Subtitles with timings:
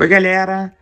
[0.00, 0.74] Oi, galera!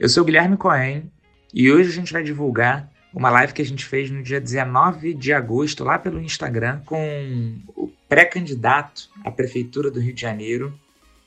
[0.00, 1.12] Eu sou o Guilherme Cohen
[1.52, 5.12] e hoje a gente vai divulgar uma live que a gente fez no dia 19
[5.12, 10.76] de agosto, lá pelo Instagram, com o pré-candidato à Prefeitura do Rio de Janeiro,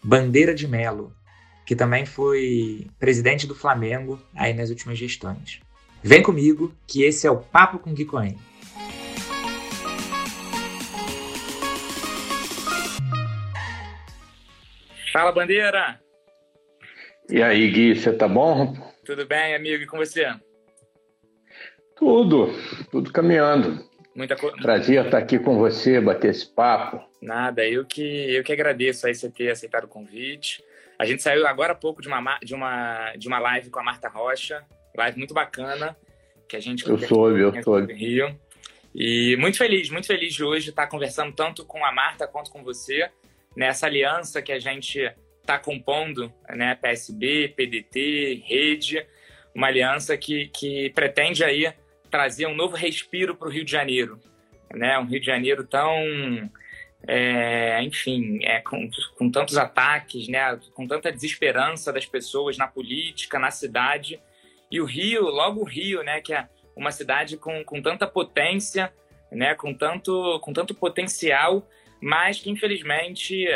[0.03, 1.13] Bandeira de Melo,
[1.63, 5.61] que também foi presidente do Flamengo aí nas últimas gestões.
[6.03, 8.37] Vem comigo, que esse é o Papo com Gui Cohen.
[15.13, 16.06] Fala, Bandeira!
[17.29, 18.73] E aí, Gui, você tá bom?
[19.03, 20.33] Tudo bem, amigo, e com você?
[21.93, 22.53] Tudo,
[22.89, 23.85] tudo caminhando.
[24.15, 24.55] Muita coisa.
[24.57, 27.03] Prazer estar aqui com você, bater esse papo.
[27.21, 28.01] Nada, eu que,
[28.33, 30.63] eu que agradeço aí você ter aceitado o convite.
[30.97, 33.83] A gente saiu agora há pouco de uma, de uma, de uma live com a
[33.83, 34.63] Marta Rocha,
[34.95, 35.97] live muito bacana,
[36.47, 36.87] que a gente...
[36.87, 37.93] Eu soube, eu soube.
[37.93, 38.39] Rio.
[38.95, 42.63] E muito feliz, muito feliz de hoje estar conversando tanto com a Marta quanto com
[42.63, 43.09] você,
[43.53, 45.13] nessa aliança que a gente
[45.47, 49.07] está compondo, né, PSB, PDT, Rede,
[49.55, 51.73] uma aliança que, que pretende aí
[52.11, 54.19] trazer um novo respiro para o Rio de Janeiro,
[54.73, 55.89] né, um Rio de Janeiro tão,
[57.07, 63.39] é, enfim, é, com, com tantos ataques, né, com tanta desesperança das pessoas na política,
[63.39, 64.19] na cidade,
[64.69, 66.45] e o Rio, logo o Rio, né, que é
[66.75, 68.93] uma cidade com, com tanta potência,
[69.31, 71.65] né, com tanto, com tanto potencial,
[72.01, 73.47] mas que infelizmente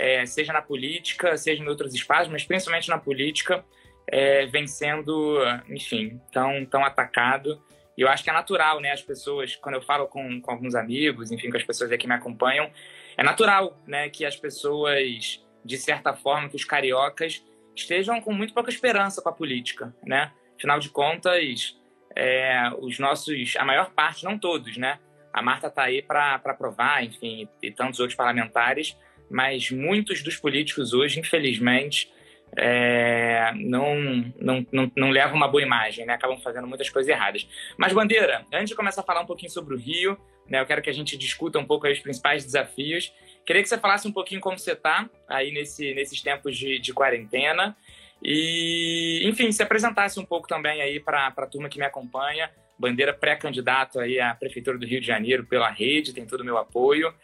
[0.00, 3.62] é, seja na política, seja em outros espaços, mas principalmente na política,
[4.06, 7.62] é, vem sendo, enfim, tão, tão atacado.
[7.98, 8.92] E eu acho que é natural, né?
[8.92, 12.14] As pessoas, quando eu falo com, com alguns amigos, enfim, com as pessoas que me
[12.14, 12.70] acompanham,
[13.14, 17.44] é natural, né, que as pessoas, de certa forma, que os cariocas
[17.76, 20.32] estejam com muito pouca esperança com a política, né?
[20.56, 21.78] Afinal de contas,
[22.16, 24.98] é, os nossos, a maior parte, não todos, né?
[25.30, 28.96] A Marta está aí para provar, enfim, e tantos outros parlamentares,
[29.30, 32.10] mas muitos dos políticos hoje, infelizmente,
[32.56, 33.94] é, não,
[34.40, 36.14] não, não, não levam uma boa imagem, né?
[36.14, 37.48] acabam fazendo muitas coisas erradas.
[37.76, 40.82] Mas, Bandeira, antes de começar a falar um pouquinho sobre o Rio, né, eu quero
[40.82, 43.12] que a gente discuta um pouco os principais desafios.
[43.46, 46.92] Queria que você falasse um pouquinho como você está aí nesse, nesses tempos de, de
[46.92, 47.76] quarentena.
[48.22, 52.50] E, enfim, se apresentasse um pouco também aí para a turma que me acompanha.
[52.78, 56.58] Bandeira pré-candidato aí à Prefeitura do Rio de Janeiro pela rede, tem todo o meu
[56.58, 57.14] apoio.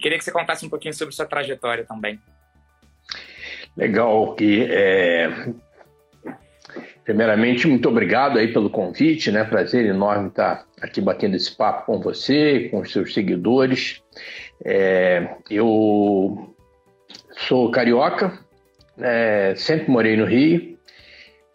[0.00, 2.20] Queria que você contasse um pouquinho sobre sua trajetória também.
[3.76, 5.52] Legal, que é...
[7.04, 9.44] primeiramente muito obrigado aí pelo convite, né?
[9.44, 14.02] Prazer enorme estar aqui batendo esse papo com você, com os seus seguidores.
[14.64, 15.36] É...
[15.50, 16.54] Eu
[17.46, 18.38] sou carioca,
[18.98, 19.54] é...
[19.56, 20.76] sempre morei no Rio,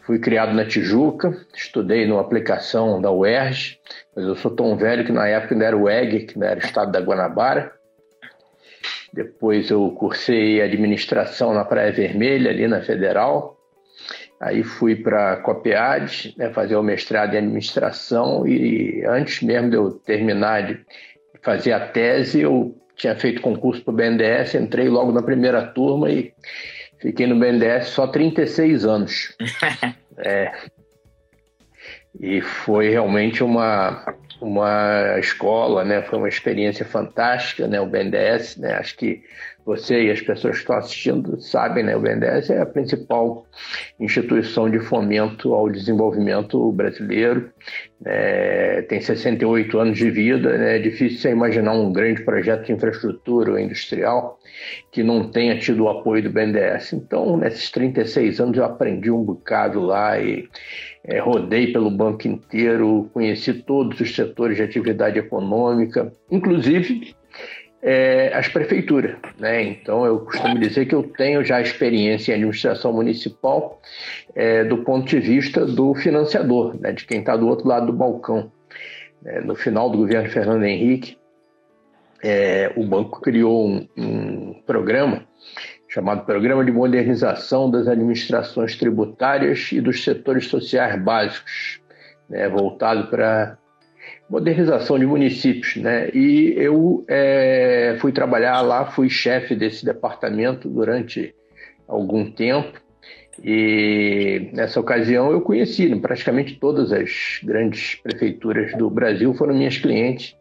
[0.05, 3.79] fui criado na Tijuca, estudei numa aplicação da UERJ,
[4.15, 6.59] mas eu sou tão velho que na época ainda era o EG, que não era
[6.59, 7.73] o estado da Guanabara.
[9.13, 13.55] Depois eu cursei administração na Praia Vermelha, ali na Federal.
[14.41, 19.77] Aí fui para a COPEAD, né, fazer o mestrado em administração e antes mesmo de
[19.77, 20.83] eu terminar de
[21.41, 26.09] fazer a tese, eu tinha feito concurso para o BNDES, entrei logo na primeira turma
[26.09, 26.33] e
[26.99, 29.35] fiquei no BNDES só 36 anos.
[30.17, 30.51] é,
[32.19, 34.05] e foi realmente uma
[34.43, 36.01] uma escola, né?
[36.01, 37.79] Foi uma experiência fantástica, né?
[37.79, 38.73] O BNDES, né?
[38.75, 39.23] Acho que
[39.65, 41.95] você e as pessoas que estão assistindo sabem, né?
[41.95, 43.45] O BNDES é a principal
[43.97, 47.49] instituição de fomento ao desenvolvimento brasileiro.
[48.05, 50.75] É, tem 68 anos de vida, né?
[50.75, 54.37] É difícil você imaginar um grande projeto de infraestrutura industrial
[54.91, 56.93] que não tenha tido o apoio do BNDES.
[56.93, 60.49] Então, nesses 36 anos eu aprendi um bocado lá e
[61.05, 67.13] é, rodei pelo banco inteiro, conheci todos os setores de atividade econômica, inclusive
[67.81, 69.17] é, as prefeituras.
[69.37, 69.63] Né?
[69.63, 73.81] Então, eu costumo dizer que eu tenho já experiência em administração municipal
[74.33, 76.93] é, do ponto de vista do financiador, né?
[76.93, 78.49] de quem está do outro lado do balcão.
[79.25, 81.17] É, no final do governo Fernando Henrique,
[82.23, 85.25] é, o banco criou um, um programa
[85.93, 91.79] chamado Programa de Modernização das Administrações Tributárias e dos Setores Sociais Básicos,
[92.27, 93.59] né, voltado para
[94.27, 96.09] modernização de municípios, né?
[96.11, 101.35] E eu é, fui trabalhar lá, fui chefe desse departamento durante
[101.87, 102.81] algum tempo
[103.43, 110.35] e nessa ocasião eu conheci praticamente todas as grandes prefeituras do Brasil foram minhas clientes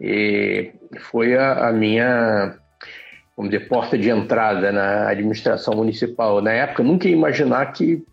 [0.00, 0.72] e
[1.10, 2.58] foi a, a minha
[3.38, 6.42] vamos dizer, porta de entrada na administração municipal.
[6.42, 8.04] Na época, nunca ia imaginar que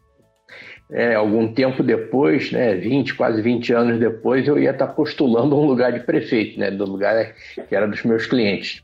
[0.91, 5.65] é, algum tempo depois, né, 20, quase 20 anos depois, eu ia estar postulando um
[5.65, 7.33] lugar de prefeito, né, do lugar
[7.67, 8.83] que era dos meus clientes.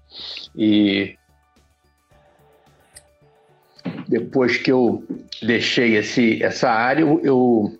[0.57, 1.15] E
[4.07, 5.03] depois que eu
[5.43, 7.71] deixei esse, essa área, eu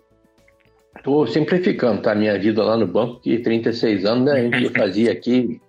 [0.96, 4.68] estou simplificando tá, a minha vida lá no banco, que 36 anos né, a gente
[4.68, 5.60] fazia aqui,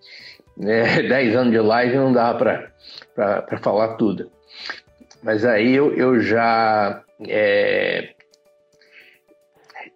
[0.58, 2.72] né, 10 anos de live não dava
[3.16, 4.32] para falar tudo.
[5.22, 8.10] Mas aí eu, eu já é,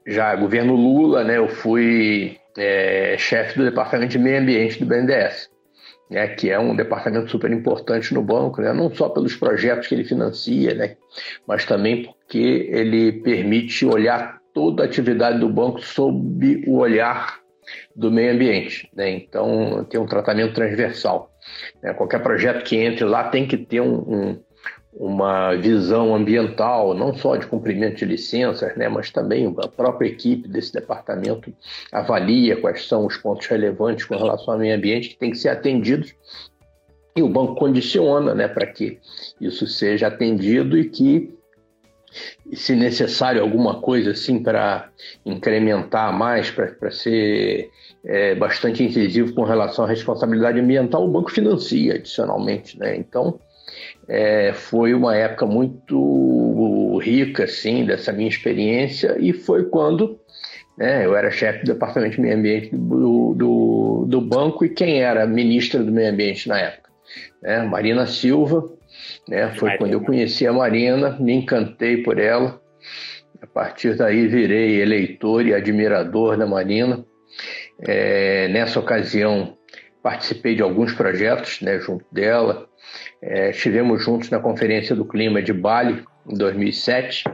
[0.07, 5.49] já governo Lula, né, eu fui é, chefe do departamento de meio ambiente do BNDES,
[6.09, 9.95] né, que é um departamento super importante no banco, né, não só pelos projetos que
[9.95, 10.95] ele financia, né,
[11.45, 17.39] mas também porque ele permite olhar toda a atividade do banco sob o olhar
[17.95, 18.89] do meio ambiente.
[18.95, 19.11] Né?
[19.11, 21.31] Então, tem um tratamento transversal.
[21.81, 21.93] Né?
[21.93, 24.47] Qualquer projeto que entre lá tem que ter um, um
[24.99, 30.47] uma visão ambiental, não só de cumprimento de licenças, né, mas também a própria equipe
[30.47, 31.53] desse departamento
[31.91, 35.49] avalia quais são os pontos relevantes com relação ao meio ambiente que tem que ser
[35.49, 36.15] atendidos
[37.15, 38.99] e o banco condiciona né, para que
[39.41, 41.35] isso seja atendido e que,
[42.53, 44.89] se necessário alguma coisa assim para
[45.25, 47.69] incrementar mais, para ser
[48.05, 52.79] é, bastante incisivo com relação à responsabilidade ambiental, o banco financia adicionalmente.
[52.79, 52.95] Né?
[52.95, 53.39] Então,
[54.07, 60.19] é, foi uma época muito rica, assim, dessa minha experiência e foi quando
[60.77, 65.01] né, eu era chefe do departamento de meio ambiente do, do, do, banco e quem
[65.01, 66.89] era ministra do meio ambiente na época?
[67.41, 68.76] Né, Marina Silva,
[69.27, 69.77] né, foi Marina.
[69.77, 72.61] quando eu conheci a Marina, me encantei por ela.
[73.41, 77.05] A partir daí virei eleitor e admirador da Marina.
[77.79, 79.57] É, nessa ocasião
[80.01, 82.67] participei de alguns projetos né, junto dela,
[83.21, 87.25] é, estivemos juntos na Conferência do Clima de Bali, em 2007,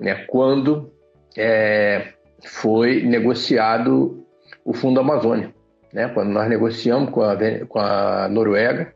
[0.00, 0.92] né, quando
[1.36, 2.08] é,
[2.44, 4.24] foi negociado
[4.64, 5.53] o Fundo Amazônia.
[5.94, 7.36] Né, quando nós negociamos com a,
[7.68, 8.92] com a Noruega,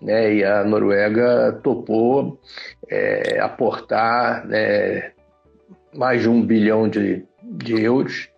[0.00, 2.40] né, e a Noruega topou
[2.88, 5.12] é, aportar né,
[5.94, 8.30] mais de um bilhão de, de euros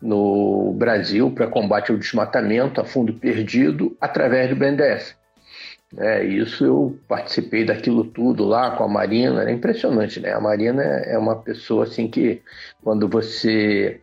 [0.00, 5.14] no Brasil para combate ao desmatamento a fundo perdido através do BNDES.
[5.96, 10.32] É, isso eu participei daquilo tudo lá com a Marina, é impressionante, né?
[10.32, 12.42] A Marina é uma pessoa assim que
[12.82, 14.00] quando você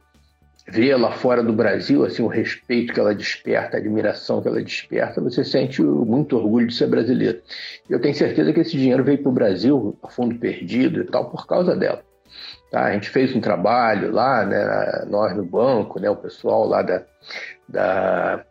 [0.67, 4.61] vê lá fora do Brasil, assim, o respeito que ela desperta, a admiração que ela
[4.61, 7.41] desperta, você sente muito orgulho de ser brasileiro.
[7.89, 11.29] Eu tenho certeza que esse dinheiro veio para o Brasil a fundo perdido e tal
[11.29, 12.03] por causa dela.
[12.71, 12.85] Tá?
[12.85, 17.03] A gente fez um trabalho lá, né, nós no banco, né, o pessoal lá da,
[17.67, 18.45] da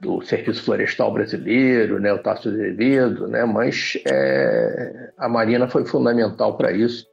[0.00, 6.56] do Serviço Florestal Brasileiro, né, o Tasso Azevedo, né, mas é, a Marina foi fundamental
[6.56, 7.06] para isso.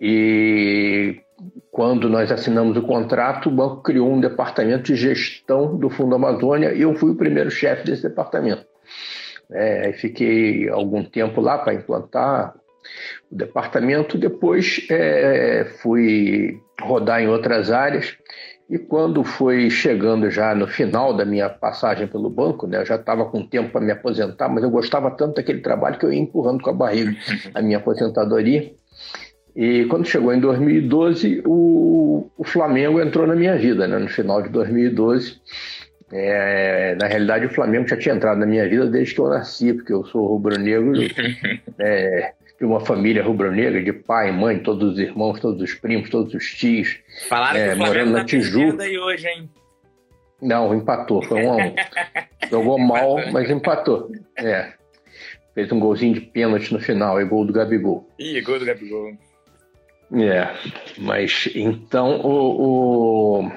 [0.00, 1.20] E
[1.70, 6.72] quando nós assinamos o contrato, o banco criou um departamento de gestão do Fundo Amazônia
[6.72, 8.64] e eu fui o primeiro chefe desse departamento.
[9.50, 12.54] É, fiquei algum tempo lá para implantar
[13.30, 18.16] o departamento, depois é, fui rodar em outras áreas
[18.68, 22.96] e quando foi chegando já no final da minha passagem pelo banco, né, eu já
[22.96, 26.20] estava com tempo para me aposentar, mas eu gostava tanto daquele trabalho que eu ia
[26.20, 27.14] empurrando com a barriga
[27.54, 28.72] a minha aposentadoria.
[29.54, 34.42] E quando chegou em 2012, o, o Flamengo entrou na minha vida, né, no final
[34.42, 35.40] de 2012.
[36.12, 39.72] É, na realidade, o Flamengo já tinha entrado na minha vida desde que eu nasci,
[39.72, 40.92] porque eu sou rubro-negro.
[41.78, 46.32] é, de uma família rubro-negra, de pai, mãe, todos os irmãos, todos os primos, todos
[46.34, 46.98] os tios.
[47.28, 48.82] Falaram é, que o morando na tá Tijuca.
[48.82, 49.50] aí hoje, hein?
[50.40, 51.74] Não, empatou, foi um a um.
[52.50, 54.10] Jogou mal, mas empatou.
[54.36, 54.72] É.
[55.54, 58.08] Fez um golzinho de pênalti no final, e gol do Gabigol.
[58.18, 59.12] Ih, gol do Gabigol.
[60.14, 60.54] É,
[60.98, 63.52] mas então o, o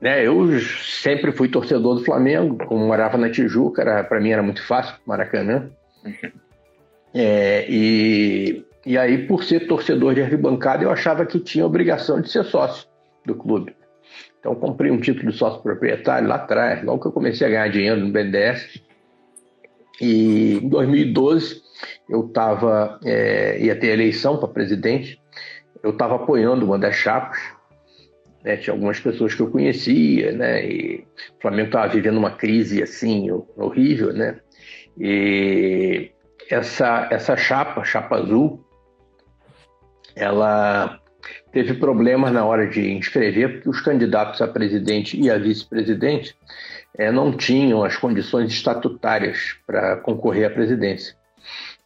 [0.00, 4.64] né, eu sempre fui torcedor do Flamengo, como morava na Tijuca, para mim era muito
[4.66, 5.70] fácil, Maracanã.
[6.04, 6.30] Uhum.
[7.12, 12.30] É, e, e aí, por ser torcedor de arquibancada, eu achava que tinha obrigação de
[12.30, 12.88] ser sócio
[13.26, 13.74] do clube.
[14.38, 17.68] Então, comprei um título de sócio proprietário lá atrás, logo que eu comecei a ganhar
[17.68, 18.82] dinheiro no BNDES.
[20.00, 21.60] E em 2012,
[22.08, 25.19] eu estava, é, ia ter eleição para presidente,
[25.82, 27.38] eu estava apoiando uma das chapas,
[28.44, 31.06] né, tinha algumas pessoas que eu conhecia, né, e
[31.38, 34.40] o Flamengo estava vivendo uma crise assim horrível, né,
[34.98, 36.10] e
[36.50, 38.64] essa, essa chapa, chapa azul,
[40.16, 41.00] ela
[41.52, 46.36] teve problemas na hora de inscrever, porque os candidatos a presidente e a vice-presidente
[46.96, 51.19] é, não tinham as condições estatutárias para concorrer à presidência.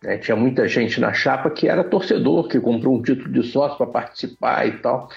[0.04, 3.78] É, tinha muita gente na chapa que era torcedor, que comprou um título de sócio
[3.78, 5.08] para participar e tal,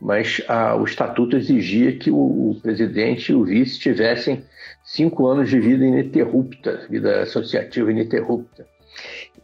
[0.00, 0.40] mas
[0.78, 2.16] o estatuto exigia que o,
[2.50, 4.44] o, presidente e o vice tivessem
[4.84, 8.66] cinco anos de vida ininterrupta, vida associativa ininterrupta.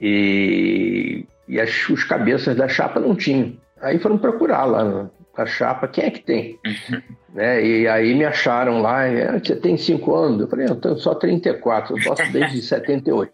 [0.01, 3.57] E, E as, os cabeças da chapa não tinham.
[3.81, 6.59] Aí foram procurar lá na chapa, quem é que tem?
[7.35, 7.65] né?
[7.65, 10.41] E aí me acharam lá, é, você tem cinco anos?
[10.41, 13.33] Eu falei, eu tenho só 34, eu posso desde 78.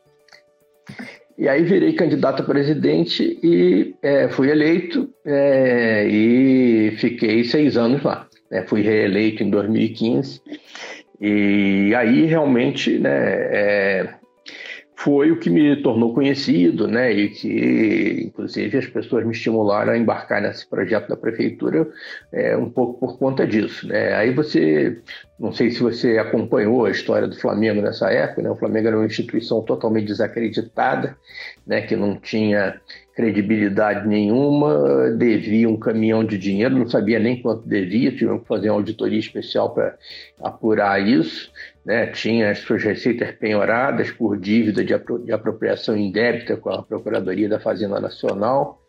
[1.39, 8.03] E aí virei candidato a presidente e é, fui eleito é, e fiquei seis anos
[8.03, 8.27] lá.
[8.51, 8.65] Né?
[8.67, 10.43] Fui reeleito em 2015
[11.21, 14.15] e aí realmente né, é,
[15.01, 17.13] foi o que me tornou conhecido, né?
[17.13, 21.89] E que, inclusive, as pessoas me estimularam a embarcar nesse projeto da prefeitura
[22.33, 24.15] é, um pouco por conta disso, né?
[24.15, 25.01] Aí você,
[25.39, 28.51] não sei se você acompanhou a história do Flamengo nessa época, né?
[28.51, 31.17] O Flamengo era uma instituição totalmente desacreditada,
[31.65, 31.81] né?
[31.83, 32.81] Que não tinha
[33.15, 38.71] credibilidade nenhuma, devia um caminhão de dinheiro, não sabia nem quanto devia, tivemos que fazer
[38.71, 39.97] uma auditoria especial para
[40.41, 41.51] apurar isso
[41.89, 46.83] né, tinha as suas receitas penhoradas por dívida de, apro de apropriação indébita com a
[46.83, 48.83] Procuradoria da Fazenda Nacional,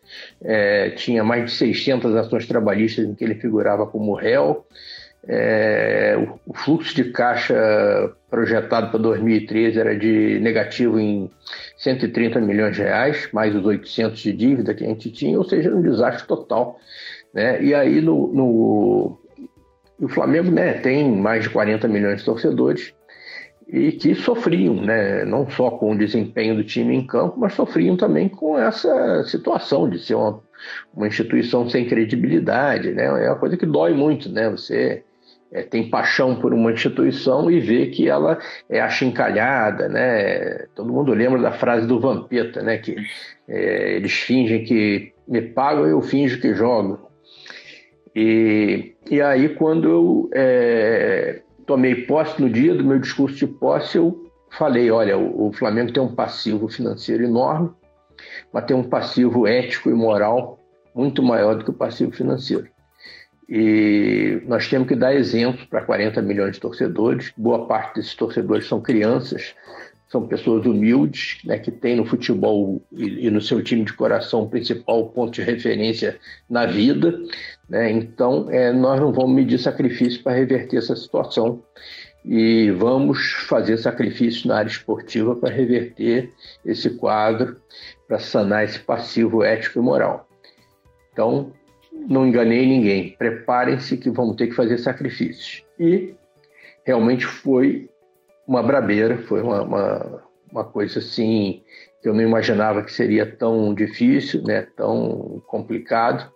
[0.44, 4.66] é, tinha mais de 600 ações trabalhistas em que ele figurava como réu,
[5.26, 7.54] é, o, o, fluxo de caixa
[8.28, 11.30] projetado para 2013 era de negativo em
[11.78, 15.74] 130 milhões de reais, mais os 800 de dívida que a gente tinha, ou seja,
[15.74, 16.78] um desastre total.
[17.32, 17.62] Né?
[17.62, 19.19] E aí no, no
[20.00, 22.94] o Flamengo né, tem mais de 40 milhões de torcedores
[23.68, 27.96] e que sofriam, né, não só com o desempenho do time em campo, mas sofriam
[27.96, 30.40] também com essa situação de ser uma,
[30.92, 32.90] uma instituição sem credibilidade.
[32.92, 34.28] Né, é uma coisa que dói muito.
[34.28, 35.04] Né, você
[35.52, 38.38] é, tem paixão por uma instituição e vê que ela
[38.68, 39.88] é achincalhada.
[39.88, 42.96] Né, todo mundo lembra da frase do Vampeta, né, que
[43.46, 47.09] é, eles fingem que me pagam e eu finjo que jogo.
[48.14, 53.96] E, e aí, quando eu é, tomei posse, no dia do meu discurso de posse,
[53.96, 57.70] eu falei: olha, o, o Flamengo tem um passivo financeiro enorme,
[58.52, 60.58] mas tem um passivo ético e moral
[60.94, 62.68] muito maior do que o passivo financeiro.
[63.48, 67.32] E nós temos que dar exemplo para 40 milhões de torcedores.
[67.36, 69.56] Boa parte desses torcedores são crianças,
[70.10, 74.42] são pessoas humildes, né, que têm no futebol e, e, no seu time de coração
[74.42, 77.16] o principal ponto de referência na vida.
[77.68, 77.92] Né?
[77.92, 81.62] Então, é, nós não vamos medir sacrifício para reverter essa situação
[82.24, 86.32] e vamos fazer sacrifício na área esportiva para reverter
[86.64, 87.56] esse quadro,
[88.08, 90.28] para sanar esse passivo ético e moral.
[91.12, 91.52] Então,
[92.08, 93.14] não enganei ninguém.
[93.16, 95.64] Preparem-se que vamos ter que fazer sacrifícios.
[95.78, 96.14] E
[96.84, 97.89] realmente foi
[98.50, 101.62] uma brabeira, foi uma, uma, uma, coisa assim
[102.02, 106.28] que eu não imaginava que seria tão difícil, né, tão complicado,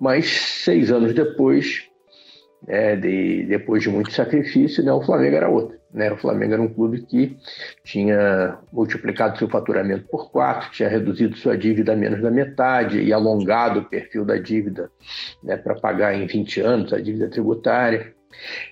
[0.00, 1.88] mas seis anos depois,
[2.66, 5.80] né, de, depois de muito sacrifício, né, o Flamengo era outro.
[5.94, 6.10] Né?
[6.10, 7.36] O Flamengo era um clube que
[7.84, 13.12] tinha multiplicado seu faturamento por quatro, tinha reduzido sua dívida a menos da metade e
[13.12, 14.90] alongado o perfil da dívida
[15.44, 18.12] né, para pagar em 20 anos a dívida tributária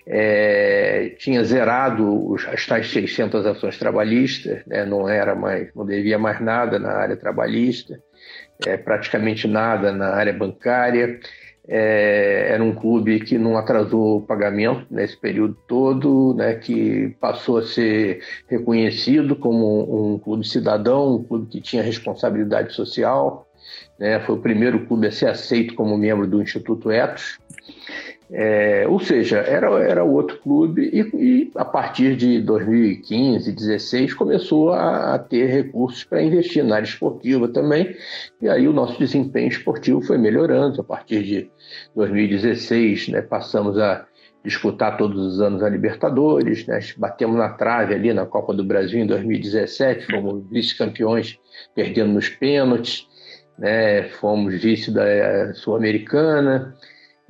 [0.05, 6.17] é, tinha zerado os, as tais 600 ações trabalhistas, né, não era mais, não devia
[6.17, 8.01] mais nada na área trabalhista,
[8.65, 11.19] é, praticamente nada na área bancária.
[11.67, 17.59] É, era um clube que não atrasou o pagamento nesse período todo, né, que passou
[17.59, 23.47] a ser reconhecido como um clube cidadão, um clube que tinha responsabilidade social.
[23.99, 27.37] Né, foi o primeiro clube a ser aceito como membro do Instituto Etos.
[28.33, 34.71] É, ou seja, era, era outro clube e, e, a partir de 2015, 2016 começou
[34.71, 37.93] a, a ter recursos para investir na área esportiva também
[38.41, 40.79] e aí o nosso desempenho esportivo foi melhorando.
[40.79, 41.51] A partir de
[41.93, 44.05] 2016 né, passamos a
[44.45, 49.01] disputar todos os anos a Libertadores, né, batemos na trave ali na Copa do Brasil
[49.01, 51.37] em 2017, fomos vice-campeões
[51.75, 53.05] perdendo nos pênaltis,
[53.59, 56.73] né, fomos vice da Sul-Americana,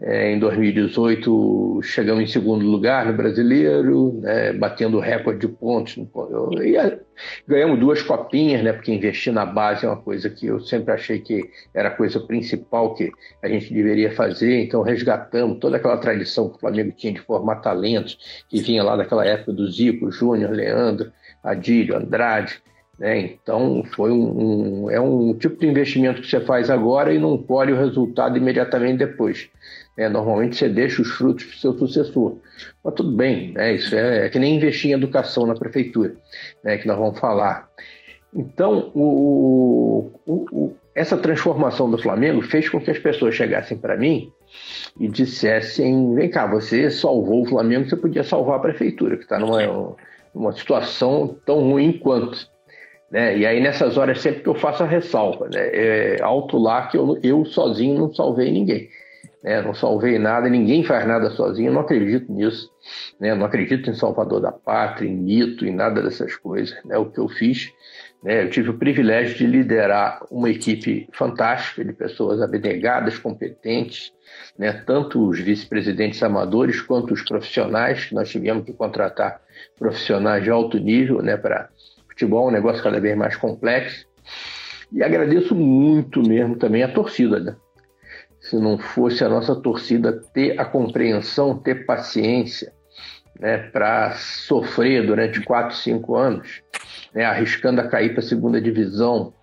[0.04, 5.96] é, em 2018 chegamos em segundo lugar no brasileiro, né, batendo recorde de pontos.
[6.64, 6.76] E
[7.48, 11.20] ganhamos duas copinhas, né, porque investir na base é uma coisa que eu sempre achei
[11.20, 13.12] que era a coisa principal que
[13.44, 14.64] a gente deveria fazer.
[14.64, 18.18] Então resgatamos toda aquela tradição que o Flamengo tinha de formar talentos,
[18.50, 21.12] que vinha lá daquela época do Zico, Júnior, Leandro,
[21.44, 22.60] Adílio, Andrade.
[23.02, 23.20] Né?
[23.20, 27.36] Então, foi um, um, é um tipo de investimento que você faz agora e não
[27.36, 29.50] colhe o resultado imediatamente depois.
[29.98, 30.08] Né?
[30.08, 32.38] Normalmente você deixa os frutos para o seu sucessor.
[32.84, 33.74] Mas tudo bem, né?
[33.74, 36.16] isso é, é, que nem investir em educação na prefeitura,
[36.64, 36.78] né?
[36.78, 37.68] que nós vamos falar.
[38.36, 43.98] Então, o, o, o, essa transformação do Flamengo fez com que as pessoas chegassem para
[43.98, 44.32] mim
[45.00, 49.40] e dissessem: vem cá, você salvou o Flamengo, você podia salvar a prefeitura, que está
[49.40, 49.96] numa,
[50.36, 52.52] numa situação tão ruim quanto.
[53.12, 53.40] Né?
[53.40, 55.70] E aí, nessas horas, sempre que eu faço a ressalva, né?
[55.74, 58.90] é alto lá que eu, eu sozinho não salvei ninguém.
[59.44, 59.62] Né?
[59.62, 62.72] Não salvei nada, ninguém faz nada sozinho, não acredito nisso.
[63.20, 63.36] Né?
[63.36, 66.74] Não acredito em Salvador da Pátria, em mito, em nada dessas coisas.
[66.86, 66.98] Né?
[66.98, 67.70] O que eu fiz,
[68.24, 68.44] né?
[68.44, 74.14] eu tive o privilégio de liderar uma equipe fantástica de pessoas abnegadas, competentes,
[74.58, 74.72] né?
[74.72, 79.42] tanto os vice-presidentes amadores quanto os profissionais, nós tivemos que contratar
[79.78, 81.36] profissionais de alto nível né?
[81.36, 81.68] para
[82.22, 84.06] futebol, um negócio cada vez mais complexo.
[84.92, 87.56] E agradeço muito mesmo também a torcida, né?
[88.40, 92.74] Se não fosse a nossa torcida ter a compreensão, ter paciência,
[93.40, 96.62] né, para sofrer durante quatro, cinco anos,
[97.14, 99.34] né, arriscando a cair para a segunda divisão,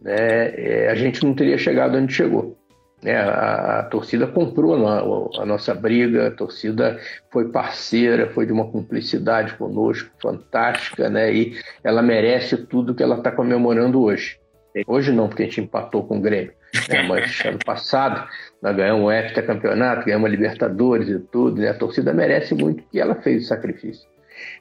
[0.00, 2.56] né, é, a gente não teria chegado onde chegou.
[3.02, 8.52] Né, a, a, torcida comprou a, a, nossa briga, a torcida foi parceira, foi de
[8.52, 14.38] uma cumplicidade conosco fantástica, né, e ela merece tudo que ela está comemorando hoje.
[14.86, 16.52] Hoje não, porque a gente empatou com o Grêmio.
[16.88, 17.02] Né?
[17.02, 18.26] Mas ano passado
[18.62, 21.60] nós ganhamos um heptacampeonato, ganhamos a Libertadores e tudo.
[21.60, 21.68] Né?
[21.68, 24.08] A torcida merece muito que ela fez o sacrifício.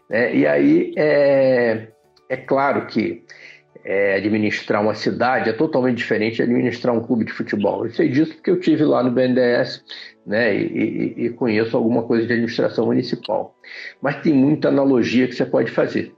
[0.10, 0.36] Né?
[0.36, 1.88] E aí é,
[2.30, 3.24] é claro que
[3.84, 7.86] é, administrar uma cidade é totalmente diferente de administrar um clube de futebol.
[7.86, 9.84] Eu sei disso porque eu tive lá no BNDES
[10.26, 13.56] né, e, e, e conheço alguma coisa de administração municipal.
[14.02, 16.14] Mas tem muita analogia que você pode fazer.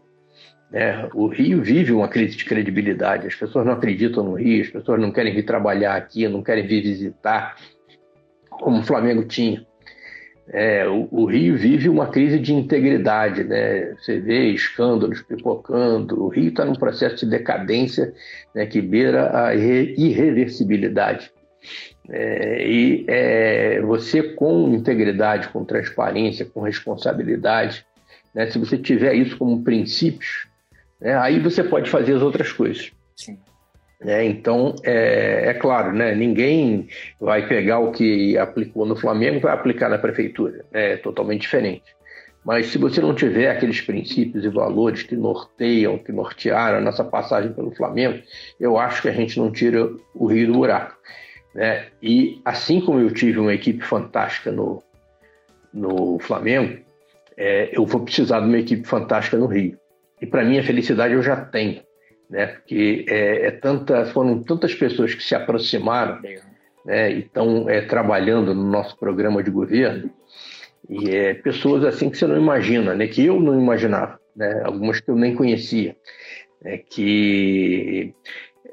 [0.73, 3.27] É, o Rio vive uma crise de credibilidade.
[3.27, 6.65] As pessoas não acreditam no Rio, as pessoas não querem vir trabalhar aqui, não querem
[6.65, 7.55] vir visitar,
[8.49, 9.65] como o Flamengo tinha.
[10.49, 13.93] É, o, o, Rio vive uma crise de integridade, né?
[13.93, 16.21] Você vê escândalos pipocando.
[16.21, 18.13] O Rio está num processo de decadência
[18.53, 21.31] né, que beira a irreversibilidade.
[22.09, 27.85] É, e é, você, com integridade, com transparência, com responsabilidade,
[28.35, 30.47] né, se você tiver isso como princípios,
[31.03, 31.17] né?
[31.17, 32.91] Aí você pode fazer as outras coisas.
[33.15, 33.37] Sim.
[34.05, 36.87] É, então, é, é, claro, né, ninguém
[37.19, 40.65] vai pegar o que aplicou no Flamengo e vai aplicar na prefeitura.
[40.71, 41.83] Né, é totalmente diferente.
[42.45, 47.03] Mas se você não tiver aqueles princípios e valores que norteiam, que nortearam a nossa
[47.03, 48.21] passagem pelo Flamengo,
[48.59, 50.97] eu acho que a gente não tira o rio do buraco.
[51.55, 51.85] Né?
[52.01, 54.83] E assim como eu tive uma equipe fantástica no,
[55.73, 56.79] no Flamengo,
[57.37, 59.77] é, eu vou precisar de uma equipe fantástica no Rio.
[60.21, 61.81] E para mim a felicidade eu já tenho,
[62.29, 62.47] né?
[62.47, 66.21] Porque é, é tanta, foram tantas pessoas que se aproximaram
[66.85, 67.11] né?
[67.11, 70.09] e estão é, trabalhando no nosso programa de governo
[70.89, 73.07] e é, pessoas assim que você não imagina, né?
[73.07, 74.61] Que eu não imaginava, né?
[74.65, 75.95] Algumas que eu nem conhecia,
[76.61, 76.77] né?
[76.77, 78.13] que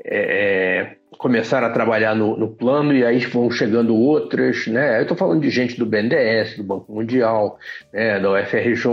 [0.04, 4.96] é, começaram a trabalhar no, no, plano e aí vão chegando outras, né?
[4.96, 7.58] Eu estou falando de gente do BNDES, do Banco Mundial,
[7.92, 8.18] né?
[8.18, 8.84] da UFRJ,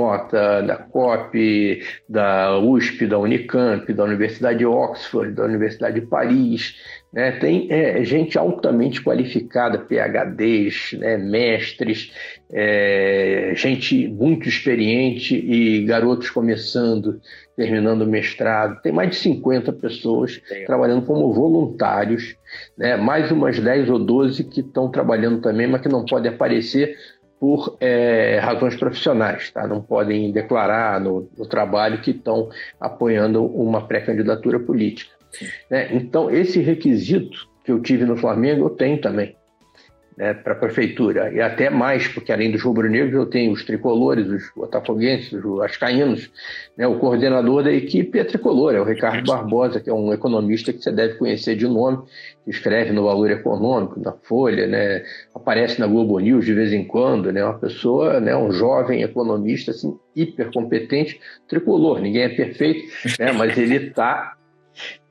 [0.67, 6.75] da COP, da USP, da Unicamp, da Universidade de Oxford, da Universidade de Paris,
[7.13, 7.31] né?
[7.31, 11.15] Tem é, gente altamente qualificada, PhDs, né?
[11.15, 12.11] mestres,
[12.51, 17.21] é, gente muito experiente e garotos começando,
[17.57, 18.79] terminando o mestrado.
[18.83, 22.37] Tem mais de 50 pessoas trabalhando como voluntários,
[22.77, 22.95] né?
[22.95, 26.95] mais umas 10 ou 12 que estão trabalhando também, mas que não podem aparecer
[27.39, 29.67] por é, razões profissionais, tá?
[29.67, 35.11] não podem declarar no, no trabalho que estão apoiando uma pré-candidatura política.
[35.69, 35.95] Né?
[35.95, 39.35] Então, esse requisito que eu tive no Flamengo, eu tenho também
[40.17, 44.27] né, para a prefeitura, e até mais, porque além dos rubro-negros eu tenho os tricolores,
[44.27, 46.31] os botafoguenses, os ascaínos,
[46.75, 50.73] né, o coordenador da equipe é tricolor, é o Ricardo Barbosa, que é um economista
[50.73, 51.99] que você deve conhecer de nome,
[52.43, 56.83] que escreve no Valor Econômico, na Folha, né, aparece na Globo News de vez em
[56.83, 62.87] quando, né, uma pessoa, né, um jovem economista assim, hiper competente, tricolor, ninguém é perfeito,
[63.19, 64.33] né, mas ele está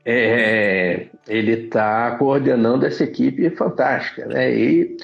[0.03, 4.25] é, ele está coordenando essa equipe fantástica.
[4.25, 4.55] Né?
[4.55, 4.97] E,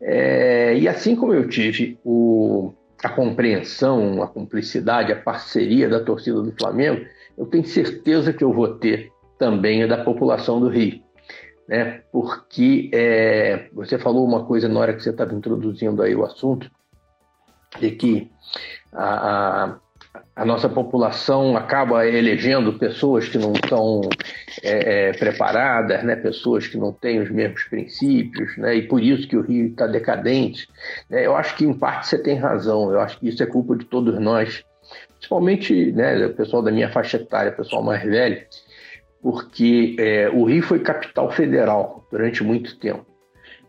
[0.00, 6.42] é, e assim como eu tive o, a compreensão, a cumplicidade, a parceria da torcida
[6.42, 7.04] do Flamengo,
[7.36, 11.00] eu tenho certeza que eu vou ter também a da população do Rio.
[11.66, 12.02] Né?
[12.12, 16.70] Porque é, você falou uma coisa na hora que você estava introduzindo aí o assunto,
[17.78, 18.30] de que
[18.92, 19.78] a, a
[20.34, 24.00] a nossa população acaba elegendo pessoas que não estão
[24.62, 26.16] é, é, preparadas, né?
[26.16, 28.74] pessoas que não têm os mesmos princípios, né?
[28.74, 30.66] e por isso que o Rio está decadente.
[31.08, 31.26] Né?
[31.26, 33.84] Eu acho que, em parte, você tem razão, eu acho que isso é culpa de
[33.84, 34.64] todos nós,
[35.18, 38.42] principalmente né, o pessoal da minha faixa etária, o pessoal mais velho,
[39.22, 43.09] porque é, o Rio foi capital federal durante muito tempo.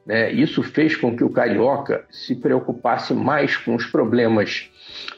[0.06, 0.32] Né?
[0.32, 4.70] Isso fez com que o carioca se preocupasse mais com os problemas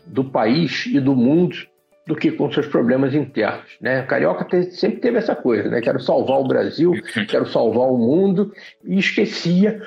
[0.05, 1.55] do país e do mundo
[2.05, 3.65] do que com seus problemas internos.
[3.79, 4.01] Né?
[4.01, 5.81] O Carioca sempre teve essa coisa, né?
[5.81, 6.91] quero salvar o Brasil,
[7.29, 8.51] quero salvar o mundo,
[8.83, 9.81] e esquecia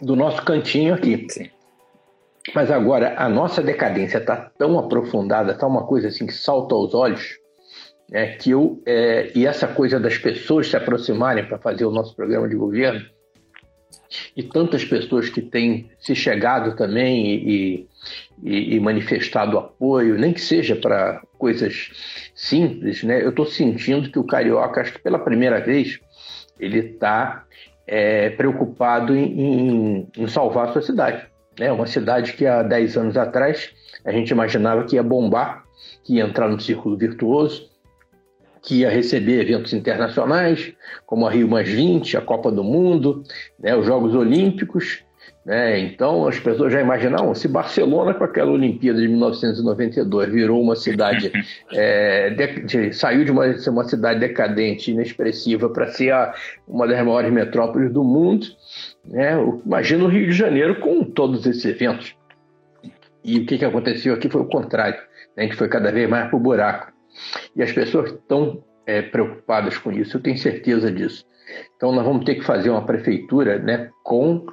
[0.00, 1.26] do nosso cantinho aqui.
[1.30, 1.50] Sim.
[2.54, 6.94] Mas agora a nossa decadência está tão aprofundada, está uma coisa assim que salta aos
[6.94, 7.38] olhos,
[8.10, 12.14] né, que eu é, e essa coisa das pessoas se aproximarem para fazer o nosso
[12.14, 13.04] programa de governo
[14.36, 17.88] e tantas pessoas que têm se chegado também e,
[18.42, 21.90] e, e manifestado apoio, nem que seja para coisas
[22.34, 23.22] simples, né?
[23.22, 25.98] Eu estou sentindo que o carioca, acho que pela primeira vez,
[26.58, 27.44] ele está
[27.86, 31.26] é, preocupado em, em, em salvar a sua cidade.
[31.58, 31.72] Né?
[31.72, 33.70] Uma cidade que há 10 anos atrás
[34.04, 35.64] a gente imaginava que ia bombar,
[36.04, 37.68] que ia entrar no círculo virtuoso,
[38.66, 40.72] que ia receber eventos internacionais,
[41.06, 43.22] como a Rio Mais 20, a Copa do Mundo,
[43.60, 45.04] né, os Jogos Olímpicos.
[45.44, 45.78] Né?
[45.78, 51.30] Então as pessoas já imaginavam se Barcelona, com aquela Olimpíada de 1992, virou uma cidade,
[51.72, 56.34] é, de, de, saiu de uma, uma cidade decadente, inexpressiva, para ser a,
[56.66, 58.48] uma das maiores metrópoles do mundo.
[59.04, 59.34] Né?
[59.64, 62.16] Imagina o Rio de Janeiro com todos esses eventos.
[63.22, 64.98] E o que, que aconteceu aqui foi o contrário.
[65.36, 65.44] Né?
[65.44, 66.95] A gente foi cada vez mais para o buraco.
[67.54, 71.24] E as pessoas estão é, preocupadas com isso, eu tenho certeza disso.
[71.76, 74.46] Então nós vamos ter que fazer uma prefeitura né, com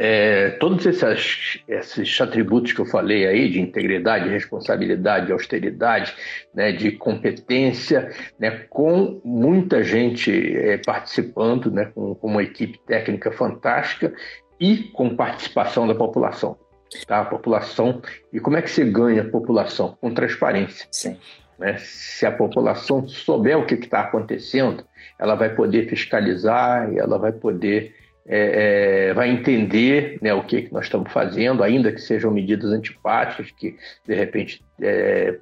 [0.00, 6.14] é, todos esses, esses atributos que eu falei aí, de integridade, responsabilidade, austeridade,
[6.54, 13.32] né, de competência, né, com muita gente é, participando, né, com, com, uma equipe técnica
[13.32, 14.14] fantástica
[14.60, 16.56] e com participação da população.
[17.06, 17.20] Tá?
[17.20, 18.00] A população.
[18.32, 19.98] E como é que você ganha a população?
[20.00, 20.86] Com transparência.
[20.92, 21.18] Sim.
[21.58, 21.76] Né?
[21.78, 24.84] Se a população souber o que está acontecendo,
[25.18, 27.94] ela vai poder fiscalizar e ela vai poder
[28.30, 32.70] é, é, vai entender né, o que, que nós estamos fazendo, ainda que sejam medidas
[32.70, 33.74] antipáticas, que
[34.06, 35.38] de repente é,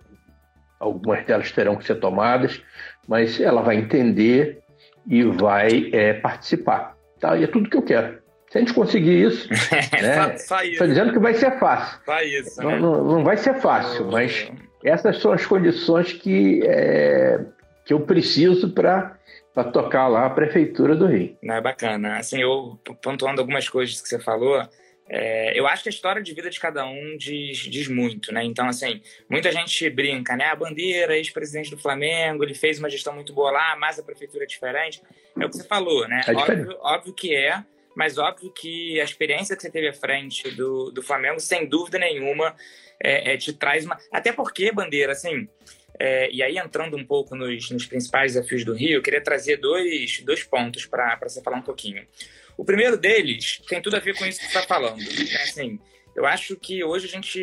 [0.79, 2.63] algumas delas terão que ser tomadas,
[3.09, 4.61] mas ela vai entender
[5.09, 6.97] e vai é, participar.
[7.19, 7.37] Tá?
[7.37, 8.19] E é tudo que eu quero.
[8.51, 9.49] Se a gente conseguir isso,
[10.01, 10.37] né?
[10.37, 11.99] Estou dizendo que vai ser fácil.
[12.25, 12.79] Isso, né?
[12.79, 14.49] não, não, vai ser fácil, mas
[14.89, 17.41] essas são as condições que, é,
[17.85, 19.17] que eu preciso para
[19.53, 21.35] para tocar lá a prefeitura do Rio.
[21.43, 22.19] Não, é bacana.
[22.19, 24.63] Assim, eu pontuando algumas coisas que você falou,
[25.09, 28.45] é, eu acho que a história de vida de cada um diz, diz muito, né?
[28.45, 30.47] Então, assim, muita gente brinca, né?
[30.47, 34.45] A bandeira, ex-presidente do Flamengo, ele fez uma gestão muito boa lá, mas a prefeitura
[34.45, 35.01] é diferente.
[35.41, 36.21] É o que você falou, né?
[36.27, 37.65] É óbvio, óbvio que é,
[37.97, 41.99] mas óbvio que a experiência que você teve à frente do, do Flamengo, sem dúvida
[41.99, 42.55] nenhuma,
[43.03, 43.99] é, é, te traz uma.
[44.13, 45.49] Até porque, bandeira, assim,
[45.99, 49.57] é, e aí, entrando um pouco nos, nos, principais desafios do Rio, eu queria trazer
[49.57, 52.07] dois, dois pontos para você falar um pouquinho.
[52.55, 55.01] O primeiro deles tem tudo a ver com isso que você está falando.
[55.01, 55.81] É assim,
[56.15, 57.43] eu acho que hoje a gente,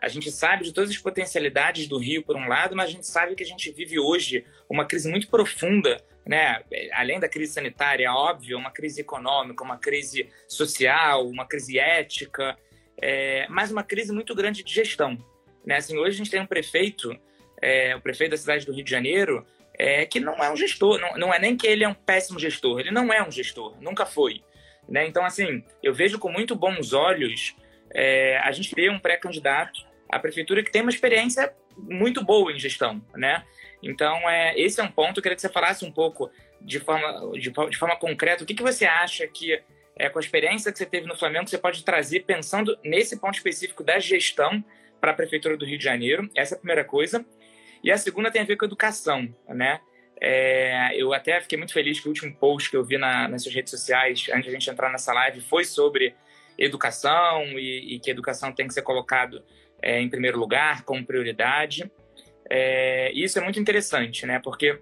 [0.00, 3.06] a gente sabe de todas as potencialidades do Rio, por um lado, mas a gente
[3.06, 6.62] sabe que a gente vive hoje uma crise muito profunda, né?
[6.92, 12.56] além da crise sanitária, é óbvio, uma crise econômica, uma crise social, uma crise ética,
[13.00, 15.18] é, mas uma crise muito grande de gestão.
[15.64, 15.76] Né?
[15.76, 17.16] Assim, hoje a gente tem um prefeito
[17.62, 19.46] é, o prefeito da cidade do Rio de Janeiro,
[19.78, 22.38] é, que não é um gestor, não, não é nem que ele é um péssimo
[22.38, 24.42] gestor, ele não é um gestor, nunca foi.
[24.88, 25.06] Né?
[25.06, 27.56] Então, assim, eu vejo com muito bons olhos
[27.94, 29.80] é, a gente ter um pré-candidato
[30.10, 33.44] à prefeitura que tem uma experiência muito boa em gestão, né?
[33.82, 37.32] Então, é, esse é um ponto, eu queria que você falasse um pouco de forma,
[37.32, 39.60] de, de forma concreta, o que, que você acha que,
[39.96, 43.34] é, com a experiência que você teve no Flamengo, você pode trazer pensando nesse ponto
[43.34, 44.64] específico da gestão
[45.00, 46.30] para a Prefeitura do Rio de Janeiro?
[46.36, 47.26] Essa é a primeira coisa.
[47.82, 49.80] E a segunda tem a ver com educação, né?
[50.20, 53.42] É, eu até fiquei muito feliz que o último post que eu vi na, nas
[53.42, 56.14] suas redes sociais, antes de a gente entrar nessa live, foi sobre
[56.56, 59.42] educação e, e que a educação tem que ser colocado
[59.82, 61.90] é, em primeiro lugar, como prioridade.
[62.48, 64.40] É, isso é muito interessante, né?
[64.42, 64.78] Porque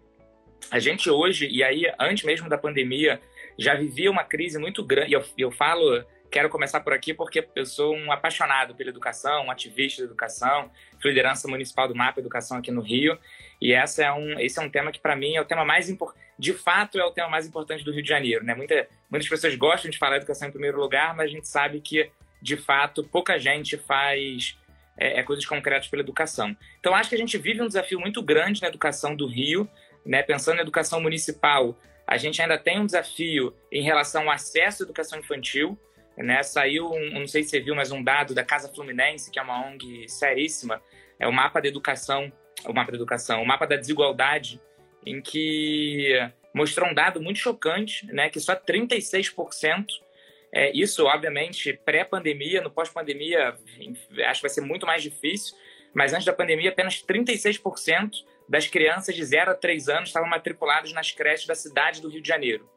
[0.71, 3.21] a gente hoje, e aí antes mesmo da pandemia,
[3.59, 5.11] já vivia uma crise muito grande.
[5.11, 9.47] E eu, eu falo quero começar por aqui porque eu sou um apaixonado pela educação,
[9.47, 10.71] um ativista da educação,
[11.05, 13.19] liderança municipal do MAPA Educação aqui no Rio,
[13.61, 15.91] e essa é um, esse é um tema que para mim é o tema mais
[15.91, 18.55] importante, de fato é o tema mais importante do Rio de Janeiro, né?
[18.55, 22.11] Muita, muitas pessoas gostam de falar educação em primeiro lugar, mas a gente sabe que
[22.41, 24.57] de fato pouca gente faz
[24.99, 26.57] é, é coisas concretas pela educação.
[26.79, 29.69] Então acho que a gente vive um desafio muito grande na educação do Rio,
[30.05, 30.23] né?
[30.23, 34.85] Pensando na educação municipal, a gente ainda tem um desafio em relação ao acesso à
[34.85, 35.79] educação infantil.
[36.17, 36.43] Né?
[36.43, 39.43] Saiu, um, não sei se você viu, mas um dado da Casa Fluminense, que é
[39.43, 40.83] uma ONG seríssima,
[41.19, 42.31] é o mapa da educação,
[42.67, 44.61] o mapa da educação, o mapa da desigualdade,
[45.07, 46.13] em que
[46.53, 49.87] mostrou um dado muito chocante, né, que só 36%
[50.53, 53.55] É, isso, obviamente, pré-pandemia, no pós-pandemia,
[54.27, 55.57] acho que vai ser muito mais difícil,
[55.95, 60.93] mas antes da pandemia, apenas 36% das crianças de 0 a 3 anos estavam matriculadas
[60.93, 62.69] nas creches da cidade do Rio de Janeiro.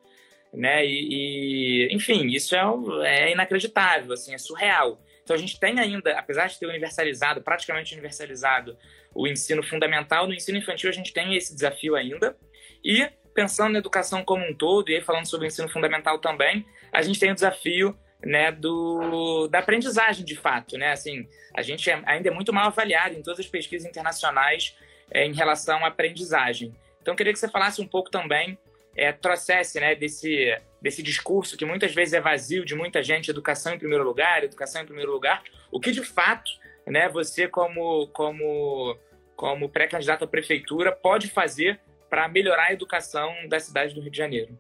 [0.53, 0.85] Né?
[0.85, 5.01] E, e enfim, isso é, é inacreditável, assim, é surreal.
[5.23, 8.77] Então a gente tem ainda, apesar de ter universalizado, praticamente universalizado,
[9.15, 12.37] o ensino fundamental, no ensino infantil a gente tem esse desafio ainda.
[12.83, 16.65] E pensando na educação como um todo, e aí falando sobre o ensino fundamental também,
[16.93, 20.77] a gente tem o desafio né, do, da aprendizagem de fato.
[20.77, 20.91] Né?
[20.91, 24.77] Assim, a gente é, ainda é muito mal avaliado em todas as pesquisas internacionais
[25.11, 26.73] é, em relação à aprendizagem.
[27.01, 28.57] Então, queria que você falasse um pouco também,
[28.95, 33.73] é, trouxesse né, desse, desse discurso que muitas vezes é vazio de muita gente, educação
[33.73, 36.49] em primeiro lugar, educação em primeiro lugar, o que de fato
[36.87, 38.97] né, você, como, como,
[39.35, 41.79] como pré-candidato à prefeitura, pode fazer
[42.09, 44.57] para melhorar a educação da cidade do Rio de Janeiro.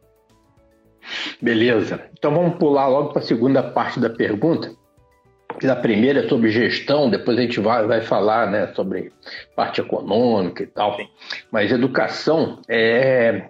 [1.41, 2.01] Beleza.
[2.17, 4.71] Então vamos pular logo para a segunda parte da pergunta.
[5.69, 9.11] A primeira é sobre gestão, depois a gente vai, vai falar né, sobre
[9.55, 10.97] parte econômica e tal.
[11.51, 13.49] Mas educação é.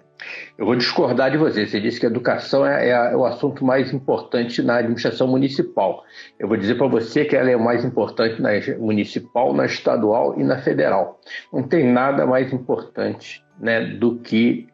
[0.56, 1.66] Eu vou discordar de você.
[1.66, 6.02] Você disse que educação é, é o assunto mais importante na administração municipal.
[6.38, 10.44] Eu vou dizer para você que ela é mais importante na municipal, na estadual e
[10.44, 11.20] na federal.
[11.52, 14.68] Não tem nada mais importante né, do que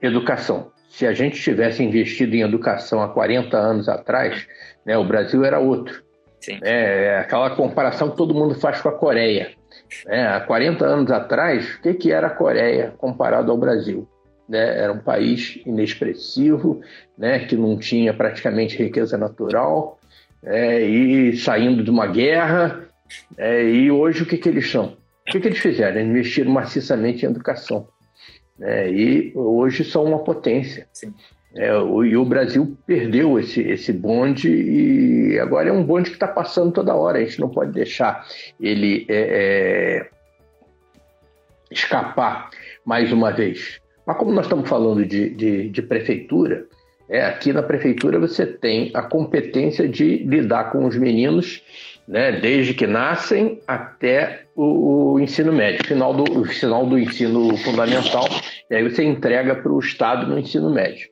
[0.00, 0.71] educação.
[0.92, 4.46] Se a gente tivesse investido em educação há 40 anos atrás,
[4.84, 6.02] né, o Brasil era outro.
[6.38, 6.58] Sim.
[6.62, 9.52] É, é aquela comparação que todo mundo faz com a Coreia.
[10.06, 14.06] É, há 40 anos atrás, o que, que era a Coreia comparado ao Brasil?
[14.46, 14.80] Né?
[14.82, 16.82] Era um país inexpressivo,
[17.16, 17.38] né?
[17.46, 19.98] que não tinha praticamente riqueza natural,
[20.44, 22.86] é, e saindo de uma guerra.
[23.38, 24.98] É, e hoje o que, que eles são?
[25.26, 25.98] O que, que eles fizeram?
[26.02, 27.88] Investiram maciçamente em educação.
[28.62, 28.92] Né?
[28.92, 30.86] E hoje são uma potência.
[31.54, 36.16] É, o, e o Brasil perdeu esse, esse bonde e agora é um bonde que
[36.16, 37.18] está passando toda hora.
[37.18, 38.24] A gente não pode deixar
[38.60, 40.08] ele é, é,
[41.70, 42.50] escapar
[42.86, 43.80] mais uma vez.
[44.06, 46.64] Mas como nós estamos falando de, de, de prefeitura,
[47.08, 51.62] é, aqui na prefeitura você tem a competência de lidar com os meninos
[52.06, 58.28] né, desde que nascem até o, o ensino médio, final do, final do ensino fundamental,
[58.72, 61.06] e aí você entrega para o Estado no ensino médio.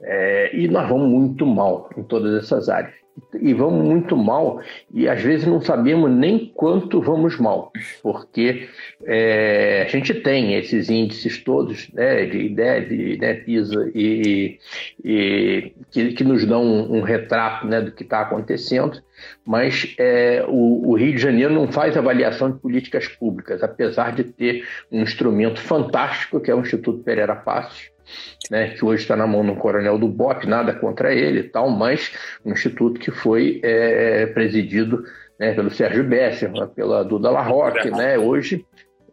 [0.00, 3.01] É, e nós vamos muito mal em todas essas áreas
[3.40, 4.60] e vamos muito mal
[4.92, 7.72] e às vezes não sabemos nem quanto vamos mal,
[8.02, 8.68] porque
[9.04, 14.58] é, a gente tem esses índices todos né, de IDEV, né, PISA, e,
[15.04, 19.02] e que, que, nos dão um, um retrato né, do que está acontecendo,
[19.44, 24.24] mas é, o, o, Rio de Janeiro não faz avaliação de políticas públicas, apesar de
[24.24, 27.91] ter um instrumento fantástico que é o Instituto Pereira Passos,
[28.50, 31.70] né, que hoje está na mão do coronel do BOP, nada contra ele e tal,
[31.70, 32.12] mas
[32.44, 35.04] um instituto que foi é, presidido
[35.38, 38.64] né, pelo Sérgio Besser, pela Duda Larroque, né, hoje,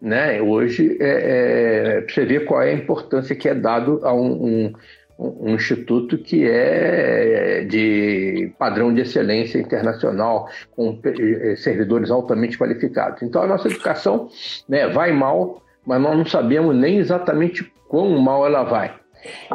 [0.02, 4.46] né, hoje é, é, você vê qual é a importância que é dado a um,
[4.46, 4.74] um,
[5.20, 13.22] um instituto que é de padrão de excelência internacional, com é, servidores altamente qualificados.
[13.22, 14.30] Então a nossa educação
[14.68, 18.96] né, vai mal, mas nós não sabemos nem exatamente quão mal ela vai.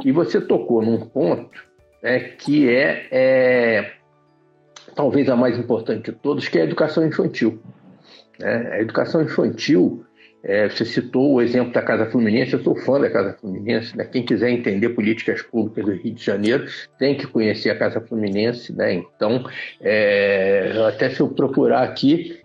[0.05, 1.59] E você tocou num ponto
[2.03, 3.93] é, que é, é,
[4.95, 7.59] talvez a mais importante de todos, que é a educação infantil.
[8.39, 8.73] Né?
[8.73, 10.05] A educação infantil,
[10.43, 13.97] é, você citou o exemplo da Casa Fluminense, eu sou fã da Casa Fluminense.
[13.97, 14.05] Né?
[14.05, 16.67] Quem quiser entender políticas públicas do Rio de Janeiro
[16.99, 18.71] tem que conhecer a Casa Fluminense.
[18.75, 18.93] Né?
[18.93, 19.49] Então,
[19.81, 22.44] é, até se eu procurar aqui,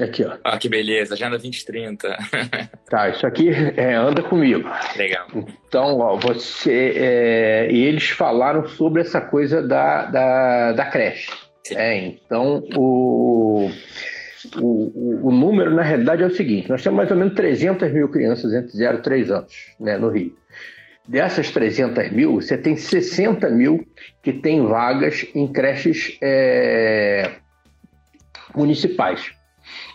[0.00, 0.36] Aqui, ó.
[0.42, 2.16] Ah, que beleza, Agenda 2030.
[2.90, 4.68] tá, isso aqui é, anda comigo.
[4.96, 5.26] Legal.
[5.68, 6.94] Então, ó, você.
[6.96, 11.30] É, e eles falaram sobre essa coisa da, da, da creche.
[11.70, 13.70] É, então, o,
[14.60, 18.08] o, o número, na realidade, é o seguinte: nós temos mais ou menos 300 mil
[18.08, 20.36] crianças entre 0 e 3 anos né, no Rio.
[21.06, 23.86] Dessas 300 mil, você tem 60 mil
[24.22, 27.30] que têm vagas em creches é,
[28.56, 29.32] municipais.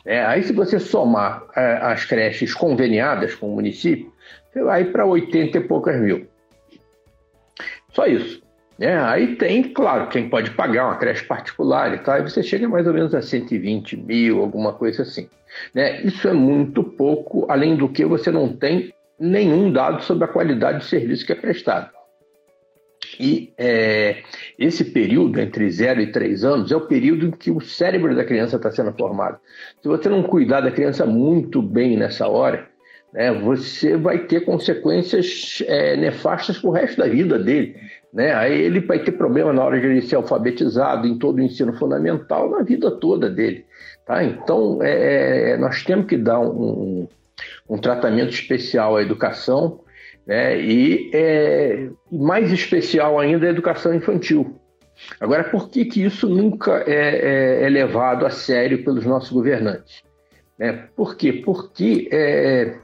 [0.10, 4.12] É, aí, se você somar é, as creches conveniadas com o município,
[4.52, 6.26] você vai para 80 e poucas mil.
[7.94, 8.42] Só isso.
[8.80, 12.68] É, aí tem, claro, quem pode pagar uma creche particular e tal, e você chega
[12.68, 15.30] mais ou menos a 120 mil, alguma coisa assim.
[15.76, 16.02] Né?
[16.02, 20.80] Isso é muito pouco, além do que você não tem nenhum dado sobre a qualidade
[20.80, 21.92] do serviço que é prestado.
[23.20, 24.24] E é,
[24.58, 28.24] esse período, entre 0 e 3 anos, é o período em que o cérebro da
[28.24, 29.40] criança está sendo formado.
[29.82, 32.70] Se você não cuidar da criança muito bem nessa hora,
[33.14, 37.76] né, você vai ter consequências é, nefastas para o resto da vida dele.
[38.14, 38.34] né?
[38.34, 41.74] Aí ele vai ter problema na hora de ele ser alfabetizado em todo o ensino
[41.74, 43.66] fundamental na vida toda dele.
[44.06, 44.24] Tá?
[44.24, 47.08] Então, é, é nós temos que dar um,
[47.70, 49.82] um, tratamento especial à educação
[50.30, 50.62] né?
[50.62, 54.56] e é, mais especial ainda à educação infantil.
[55.20, 60.04] Agora, por que, que isso nunca é, é, é levado a sério pelos nossos governantes?
[60.58, 60.88] Né?
[60.96, 61.34] Por quê?
[61.34, 62.76] Porque é,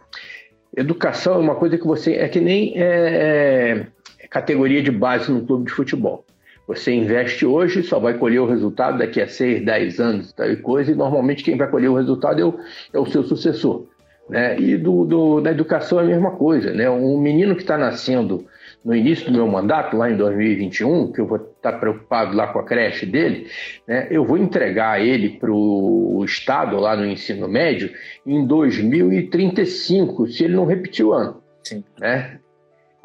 [0.76, 2.14] educação é uma coisa que você.
[2.14, 3.86] É que nem é,
[4.22, 6.26] é, categoria de base no clube de futebol.
[6.68, 10.56] Você investe hoje, só vai colher o resultado daqui a 6, 10 anos, tal e
[10.56, 12.60] coisa, e normalmente quem vai colher o resultado é o,
[12.92, 13.86] é o seu sucessor.
[14.30, 14.60] Né?
[14.60, 16.74] E do, do, da educação é a mesma coisa.
[16.74, 16.90] Né?
[16.90, 18.46] Um menino que está nascendo
[18.86, 22.60] no início do meu mandato, lá em 2021, que eu vou estar preocupado lá com
[22.60, 23.48] a creche dele,
[23.88, 27.92] né, eu vou entregar ele para o Estado, lá no ensino médio,
[28.24, 31.42] em 2035, se ele não repetir o ano.
[31.64, 31.84] Sim.
[32.00, 32.40] Né?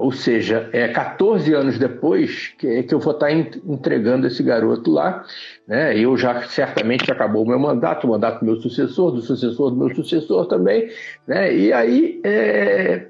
[0.01, 5.27] Ou seja, é 14 anos depois que, que eu vou estar entregando esse garoto lá.
[5.69, 5.95] Né?
[5.99, 9.77] Eu já certamente acabou o meu mandato, o mandato do meu sucessor, do sucessor do
[9.77, 10.89] meu sucessor também.
[11.29, 11.55] Né?
[11.55, 13.09] E aí, é,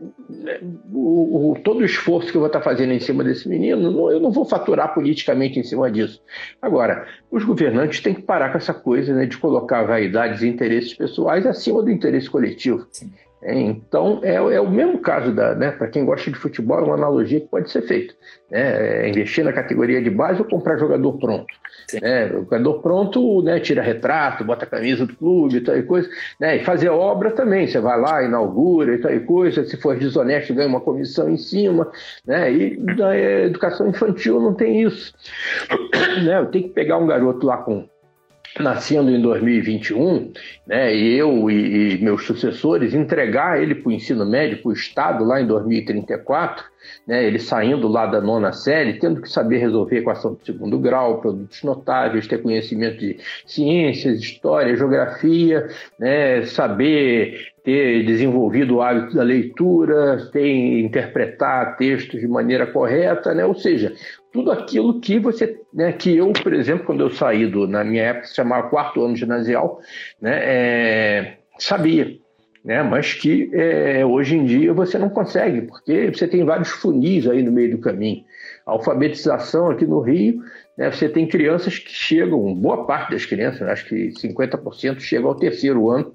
[0.92, 4.18] o, o, todo o esforço que eu vou estar fazendo em cima desse menino, eu
[4.18, 6.20] não vou faturar politicamente em cima disso.
[6.60, 10.92] Agora, os governantes têm que parar com essa coisa né, de colocar vaidades e interesses
[10.92, 12.84] pessoais acima do interesse coletivo.
[12.90, 13.12] Sim.
[13.42, 16.82] É, então, é, é, o mesmo caso, da, né, para quem gosta de futebol, é
[16.82, 18.12] uma analogia que pode ser feita.
[18.50, 21.46] Né, é investir na categoria de base ou comprar jogador pronto.
[22.02, 25.82] Né, o jogador pronto né, tira retrato, bota a camisa do clube e tal e
[25.82, 26.08] coisa.
[26.38, 29.96] Né, e fazer obra também, você vai lá, inaugura e tal e coisa, se for
[29.96, 31.90] desonesto, ganha uma comissão em cima.
[32.26, 35.14] Né, e na educação infantil não tem isso.
[36.24, 37.88] Né, eu tenho que pegar um garoto lá com
[38.58, 40.32] nascendo em 2021,
[40.66, 45.24] né, eu e, e meus sucessores entregar ele para o ensino médio, para o Estado,
[45.24, 46.64] lá em 2034,
[47.06, 51.20] né, ele saindo lá da nona série, tendo que saber resolver equação de segundo grau,
[51.20, 59.22] produtos notáveis, ter conhecimento de ciências, história, geografia, né, saber ter desenvolvido o hábito da
[59.22, 63.44] leitura, ter interpretar textos de maneira correta, né?
[63.44, 63.92] ou seja,
[64.32, 68.04] tudo aquilo que você, né, que eu, por exemplo, quando eu saí do, na minha
[68.04, 69.80] época se chamava quarto ano ginasial,
[70.20, 72.16] né, é, sabia,
[72.64, 77.26] né, mas que é, hoje em dia você não consegue, porque você tem vários funis
[77.26, 78.24] aí no meio do caminho.
[78.64, 80.42] Alfabetização aqui no Rio,
[80.78, 85.34] né, você tem crianças que chegam, boa parte das crianças, acho que 50% chegam ao
[85.34, 86.14] terceiro ano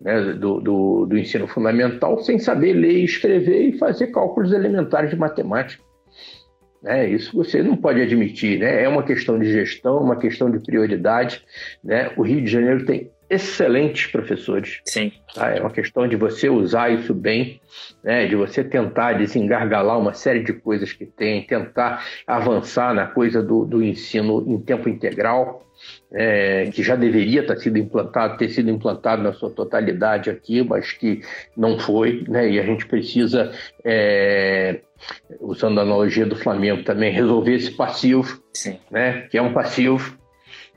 [0.00, 5.10] né, do, do, do ensino fundamental sem saber ler e escrever e fazer cálculos elementares
[5.10, 5.82] de matemática.
[6.82, 7.08] Né?
[7.08, 8.58] Isso você não pode admitir.
[8.58, 8.82] Né?
[8.82, 11.42] É uma questão de gestão, uma questão de prioridade.
[11.82, 12.10] Né?
[12.16, 14.80] O Rio de Janeiro tem excelentes professores.
[14.84, 15.12] Sim.
[15.34, 15.50] Tá?
[15.50, 17.60] É uma questão de você usar isso bem,
[18.02, 18.26] né?
[18.26, 23.64] de você tentar desengargalar uma série de coisas que tem, tentar avançar na coisa do,
[23.64, 25.62] do ensino em tempo integral
[26.12, 30.92] é, que já deveria ter sido implantado, ter sido implantado na sua totalidade aqui, mas
[30.92, 31.22] que
[31.56, 32.50] não foi, né?
[32.50, 33.52] E a gente precisa,
[33.84, 34.80] é,
[35.40, 38.78] usando a analogia do Flamengo também, resolver esse passivo, Sim.
[38.90, 39.26] né?
[39.30, 40.16] Que é um passivo.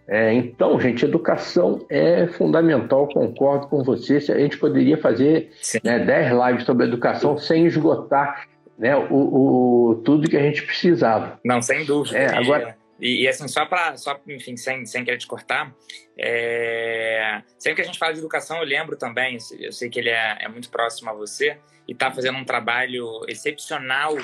[0.08, 4.18] É, então, gente, educação é fundamental, concordo com você.
[4.18, 5.50] A gente poderia fazer
[5.84, 8.46] né, 10 lives sobre educação sem esgotar
[8.78, 11.40] né, o, o, tudo que a gente precisava.
[11.44, 12.18] Não, sem dúvida.
[12.18, 15.76] É, agora, e, e, assim, só para, só, enfim, sem, sem querer te cortar,
[16.18, 17.42] é...
[17.60, 20.38] sempre que a gente fala de educação, eu lembro também, eu sei que ele é,
[20.40, 24.16] é muito próximo a você e está fazendo um trabalho excepcional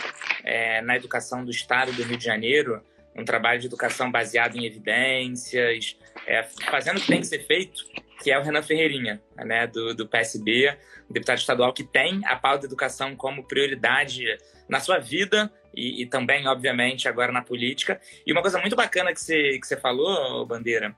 [0.44, 2.82] é, na educação do Estado do Rio de Janeiro,
[3.16, 7.84] um trabalho de educação baseado em evidências, é, fazendo o que tem que ser feito,
[8.24, 10.78] que é o Renan Ferreirinha, né, do, do PSB,
[11.10, 14.24] um deputado estadual que tem a pauta da educação como prioridade
[14.72, 18.00] na sua vida, e, e, também, obviamente, agora na política.
[18.26, 20.96] E uma coisa muito bacana que você, que você falou, Bandeira,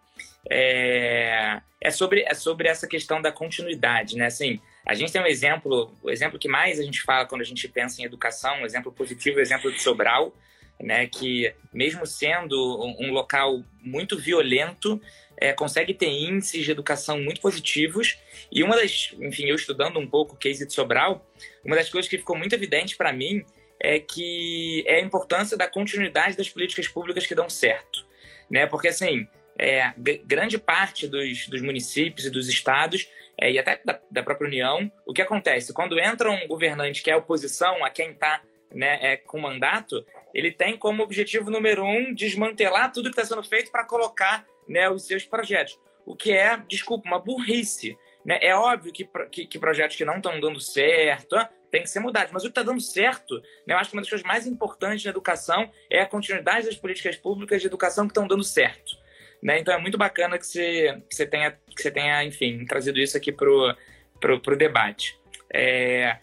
[0.48, 4.28] é, é, sobre, é sobre essa questão da continuidade, né?
[4.28, 7.46] Assim, a gente tem um exemplo, o exemplo que mais a gente fala quando a
[7.46, 10.36] gente pensa em educação, um exemplo positivo, o exemplo de Sobral,
[10.80, 11.08] né?
[11.08, 15.02] Que mesmo sendo um, um local muito violento,
[15.36, 18.20] é, consegue ter índices de educação muito positivos.
[18.52, 21.26] E uma das, enfim, eu estudando um pouco o case de Sobral,
[21.66, 23.44] uma das coisas que ficou muito evidente para mim
[23.84, 28.06] é que é a importância da continuidade das políticas públicas que dão certo,
[28.50, 28.66] né?
[28.66, 29.28] Porque assim,
[29.60, 29.94] é,
[30.26, 34.92] grande parte dos, dos municípios e dos estados é, e até da, da, própria União,
[35.06, 39.18] o que acontece quando entra um governante que é oposição a quem está né, é,
[39.18, 40.04] com mandato,
[40.34, 44.90] ele tem como objetivo número um desmantelar tudo que está sendo feito para colocar né,
[44.90, 47.98] os seus projetos, o que é, desculpa, uma burrice.
[48.26, 48.40] Né?
[48.42, 51.36] É óbvio que, que, que projetos que não estão dando certo
[51.70, 54.02] tem que ser mudados, mas o que está dando certo, né, eu acho que uma
[54.04, 58.12] das coisas mais importantes na educação é a continuidade das políticas públicas de educação que
[58.12, 58.96] estão dando certo.
[59.42, 59.60] Né?
[59.60, 63.18] Então é muito bacana que você, que você, tenha, que você tenha, enfim, trazido isso
[63.18, 65.20] aqui para o debate.
[65.52, 66.18] É,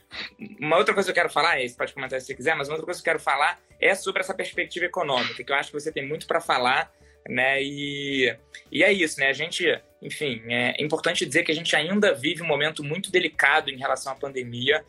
[0.58, 2.74] uma outra coisa que eu quero falar, você pode comentar se você quiser, mas uma
[2.74, 5.80] outra coisa que eu quero falar é sobre essa perspectiva econômica, que eu acho que
[5.80, 6.92] você tem muito para falar,
[7.28, 7.62] né?
[7.62, 8.36] E,
[8.72, 9.28] e é isso, né?
[9.28, 9.64] A gente,
[10.02, 14.12] enfim, é importante dizer que a gente ainda vive um momento muito delicado em relação
[14.12, 14.84] à pandemia,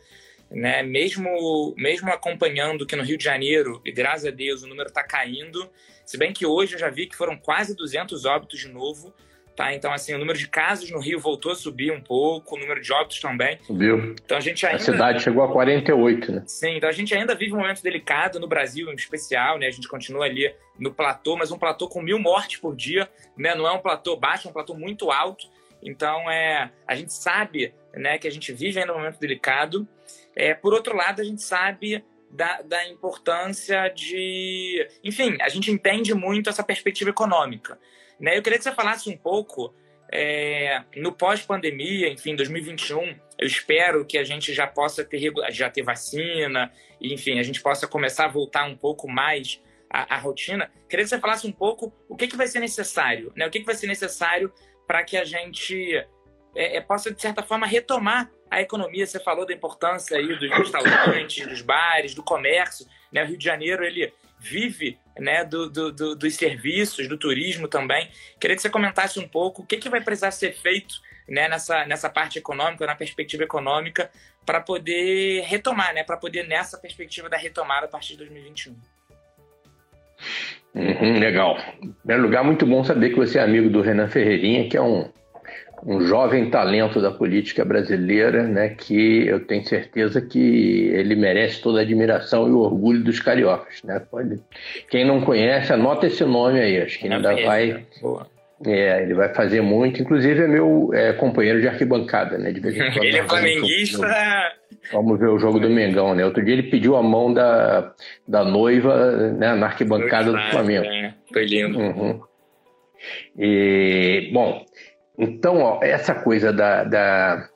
[0.50, 0.82] né?
[0.82, 5.02] Mesmo, mesmo acompanhando que no Rio de Janeiro, e graças a Deus, o número está
[5.02, 5.70] caindo,
[6.04, 9.14] se bem que hoje eu já vi que foram quase 200 óbitos de novo,
[9.54, 9.74] Tá?
[9.74, 12.80] Então, assim, o número de casos no Rio voltou a subir um pouco, o número
[12.80, 13.58] de óbitos também.
[13.62, 14.14] Subiu.
[14.24, 14.78] Então, a gente ainda...
[14.78, 16.42] A cidade chegou a 48, né?
[16.46, 19.66] Sim, então a gente ainda vive um momento delicado no Brasil, em especial, né?
[19.66, 23.54] A gente continua ali no platô, mas um platô com mil mortes por dia, né?
[23.54, 25.46] Não é um platô baixo, é um platô muito alto.
[25.82, 29.86] Então, é, a gente sabe né, que a gente vive ainda um momento delicado.
[30.34, 34.88] É, por outro lado, a gente sabe da, da, importância de.
[35.04, 37.78] Enfim, a gente entende muito essa perspectiva econômica.
[38.20, 38.36] Né?
[38.36, 39.74] Eu queria que você falasse um pouco
[40.12, 45.82] é, no pós-pandemia, enfim, 2021, eu espero que a gente já possa ter, já ter
[45.82, 49.60] vacina, enfim, a gente possa começar a voltar um pouco mais
[49.90, 50.70] à, à rotina.
[50.88, 53.46] Queria que você falasse um pouco o que, que vai ser necessário, né?
[53.46, 54.52] O que, que vai ser necessário
[54.86, 55.96] para que a gente
[56.54, 59.06] é, é, possa, de certa forma, retomar a economia.
[59.06, 62.86] Você falou da importância aí dos restaurantes, dos bares, do comércio.
[63.10, 63.24] Né?
[63.24, 68.10] O Rio de Janeiro, ele vive né, do, do, do, dos serviços, do turismo também.
[68.38, 70.96] Queria que você comentasse um pouco o que, que vai precisar ser feito
[71.26, 74.10] né, nessa, nessa parte econômica, na perspectiva econômica,
[74.44, 78.76] para poder retomar, né, para poder nessa perspectiva da retomada a partir de 2021.
[80.74, 81.56] Uhum, legal.
[81.80, 84.82] Em primeiro lugar, muito bom saber que você é amigo do Renan Ferreirinha, que é
[84.82, 85.10] um
[85.84, 91.80] um jovem talento da política brasileira, né, que eu tenho certeza que ele merece toda
[91.80, 94.00] a admiração e o orgulho dos cariocas, né?
[94.10, 94.40] Pode,
[94.88, 97.82] quem não conhece, anota esse nome aí, acho que ainda vai, né?
[98.64, 102.52] é, ele vai fazer muito, inclusive é meu é, companheiro de arquibancada, né?
[102.52, 104.06] De vez em quando, ele é flamenguista.
[104.92, 106.24] Vamos ver o jogo do Mengão, né?
[106.24, 107.92] Outro dia ele pediu a mão da,
[108.26, 110.86] da noiva né, na arquibancada do Flamengo.
[110.86, 111.78] É, foi lindo.
[111.78, 112.20] Uhum.
[113.38, 114.64] E, bom,
[115.18, 117.48] então, ó, essa coisa da, da,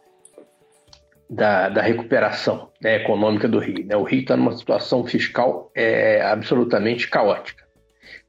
[1.28, 3.84] da, da recuperação né, econômica do Rio.
[3.86, 3.96] Né?
[3.96, 7.64] O Rio está numa situação fiscal é, absolutamente caótica.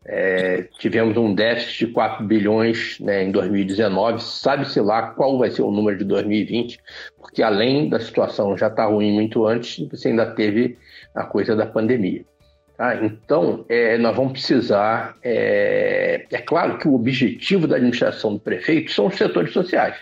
[0.10, 5.64] É, tivemos um déficit de 4 bilhões né, em 2019, sabe-se lá qual vai ser
[5.64, 6.80] o número de 2020,
[7.18, 10.78] porque além da situação já estar tá ruim muito antes, você ainda teve
[11.14, 12.24] a coisa da pandemia.
[12.78, 12.96] Tá?
[13.04, 15.18] Então, é, nós vamos precisar.
[15.24, 19.96] É, é, claro que o objetivo da administração do prefeito são os setores sociais.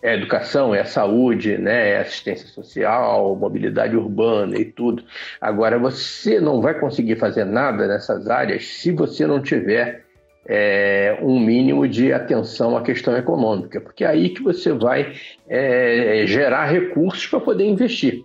[0.00, 5.02] É a educação, é a saúde, né, é a assistência social, mobilidade urbana e tudo.
[5.40, 10.04] Agora, você não vai conseguir fazer nada nessas áreas se você não tiver
[10.46, 15.14] é, um mínimo de atenção à questão econômica, porque é aí que você vai
[15.48, 18.24] é, gerar recursos para poder investir.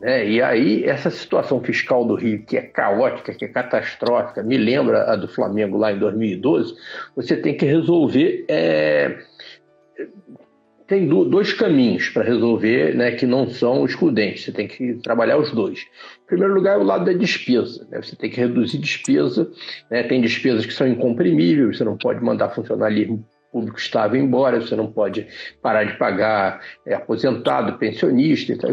[0.00, 0.28] Né?
[0.28, 5.12] E aí, essa situação fiscal do Rio, que é caótica, que é catastrófica, me lembra
[5.12, 6.74] a do Flamengo lá em 2012,
[7.14, 8.44] você tem que resolver.
[8.48, 9.18] É...
[10.86, 15.52] Tem dois caminhos para resolver né, que não são excludentes, você tem que trabalhar os
[15.52, 15.86] dois.
[16.24, 17.86] Em primeiro lugar, é o lado da despesa.
[17.88, 18.02] Né?
[18.02, 19.48] Você tem que reduzir despesa.
[19.88, 20.02] Né?
[20.02, 24.90] Tem despesas que são incomprimíveis, você não pode mandar funcionalismo público estava embora, você não
[24.90, 25.26] pode
[25.60, 28.70] parar de pagar é, aposentado, pensionista, então,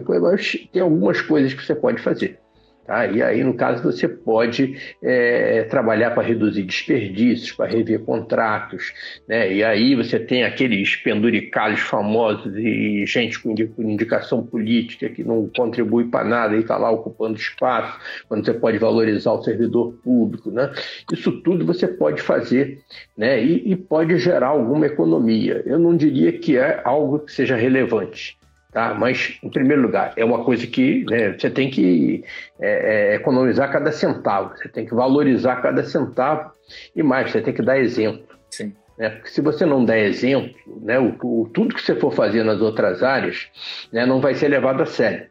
[0.71, 2.39] tem algumas coisas que você pode fazer.
[2.87, 3.05] Tá?
[3.05, 8.93] E aí, no caso, você pode é, trabalhar para reduzir desperdícios, para rever contratos.
[9.27, 9.55] Né?
[9.55, 16.05] E aí você tem aqueles penduricalhos famosos e gente com indicação política que não contribui
[16.05, 20.49] para nada e está lá ocupando espaço, quando você pode valorizar o servidor público.
[20.49, 20.71] Né?
[21.11, 22.79] Isso tudo você pode fazer
[23.17, 23.43] né?
[23.43, 25.61] e, e pode gerar alguma economia.
[25.65, 28.37] Eu não diria que é algo que seja relevante.
[28.77, 28.93] Tá?
[28.93, 32.23] Mas, em primeiro lugar, é uma coisa que né, você tem que
[32.59, 36.51] é, é, economizar cada centavo, você tem que valorizar cada centavo
[36.95, 38.21] e mais, você tem que dar exemplo.
[38.51, 38.75] Sim.
[38.95, 39.09] Né?
[39.09, 40.53] Porque se você não der exemplo,
[40.83, 43.47] né, o, o, tudo que você for fazer nas outras áreas
[43.91, 45.25] né, não vai ser levado a sério.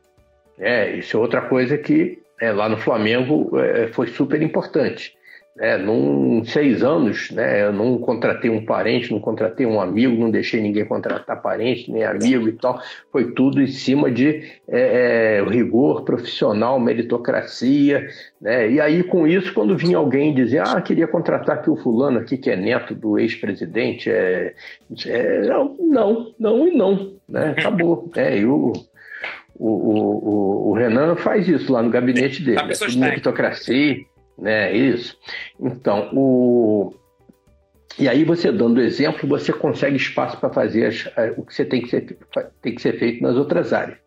[0.58, 5.15] É, isso é outra coisa que é, lá no Flamengo é, foi super importante.
[5.56, 10.30] Né, num seis anos, né, eu não contratei um parente, não contratei um amigo, não
[10.30, 12.80] deixei ninguém contratar parente, nem amigo e tal.
[13.10, 18.06] Foi tudo em cima de é, é, rigor profissional, meritocracia.
[18.40, 18.72] Né?
[18.72, 22.36] E aí, com isso, quando vinha alguém dizer, ah, queria contratar aqui o fulano aqui,
[22.36, 24.54] que é neto do ex-presidente, é,
[25.06, 27.14] é, não, não, não e não.
[27.26, 27.54] Né?
[27.56, 28.10] Acabou.
[28.14, 28.72] É, e o,
[29.54, 32.60] o, o, o, Renan faz isso lá no gabinete dele.
[32.60, 34.04] É meritocracia
[34.38, 34.72] né?
[34.74, 35.16] Isso.
[35.60, 36.94] Então, o
[37.98, 41.06] e aí você dando exemplo, você consegue espaço para fazer as,
[41.38, 42.18] o que você tem que, ser,
[42.60, 43.98] tem que ser feito nas outras áreas.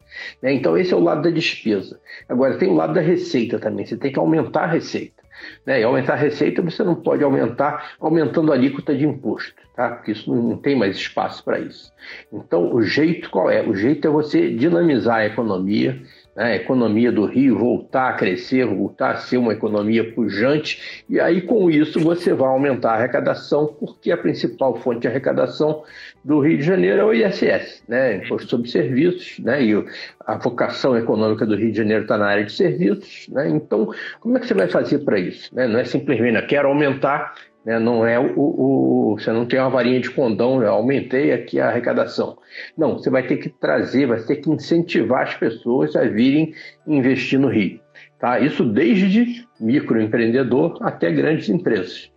[0.41, 0.53] Né?
[0.53, 1.99] Então, esse é o lado da despesa.
[2.27, 3.85] Agora, tem o lado da receita também.
[3.85, 5.23] Você tem que aumentar a receita.
[5.65, 5.81] Né?
[5.81, 9.89] E aumentar a receita você não pode aumentar aumentando a alíquota de imposto, tá?
[9.89, 11.91] porque isso não tem mais espaço para isso.
[12.31, 13.61] Então, o jeito qual é?
[13.61, 15.99] O jeito é você dinamizar a economia,
[16.35, 21.41] a economia do Rio voltar a crescer, voltar a ser uma economia pujante, e aí
[21.41, 25.83] com isso você vai aumentar a arrecadação, porque a principal fonte de arrecadação
[26.23, 29.85] do Rio de Janeiro é o ISS, né, Imposto sobre Serviços, né, e
[30.25, 34.37] a vocação econômica do Rio de Janeiro está na área de serviços, né, então como
[34.37, 35.53] é que você vai fazer para isso?
[35.53, 35.67] Né?
[35.67, 37.33] Não é simplesmente, eu quero aumentar
[37.65, 37.79] né?
[37.79, 41.67] Não é o, o, você não tem uma varinha de condão, eu aumentei aqui a
[41.67, 42.37] arrecadação.
[42.77, 46.53] Não, você vai ter que trazer, vai ter que incentivar as pessoas a virem
[46.87, 47.79] investir no Rio.
[48.19, 48.39] Tá?
[48.39, 52.11] Isso desde microempreendedor até grandes empresas.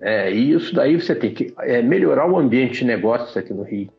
[0.00, 3.62] É, e isso daí você tem que é, melhorar o ambiente de negócios aqui no
[3.62, 3.90] Rio.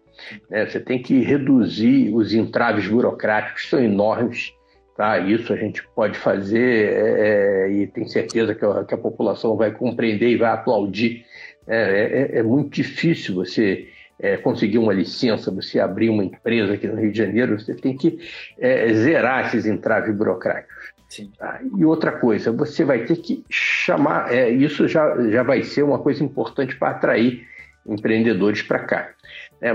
[0.50, 4.54] É, você tem que reduzir os entraves burocráticos, que são enormes.
[4.96, 5.20] Tá?
[5.20, 9.58] Isso a gente pode fazer é, é, e tem certeza que a, que a, população
[9.58, 11.26] vai compreender e vai aplaudir.
[11.68, 16.88] É, é, é muito difícil você é, conseguir uma licença, você abrir uma empresa aqui
[16.88, 18.20] no Rio de Janeiro, você tem que
[18.58, 20.94] é, zerar esses entraves burocráticos.
[21.38, 21.60] Tá?
[21.78, 26.24] E outra coisa, você vai ter que chamar, isso já, já vai ser uma coisa
[26.24, 27.46] importante para atrair
[27.86, 29.10] empreendedores para cá.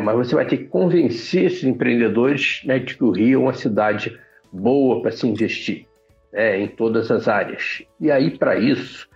[0.03, 3.55] Mas você vai ter que convencer esses empreendedores né, de que o Rio é uma
[3.55, 4.19] cidade
[4.53, 5.87] boa para se investir
[6.33, 7.83] é, em todas as áreas.
[8.01, 9.09] E aí, para isso,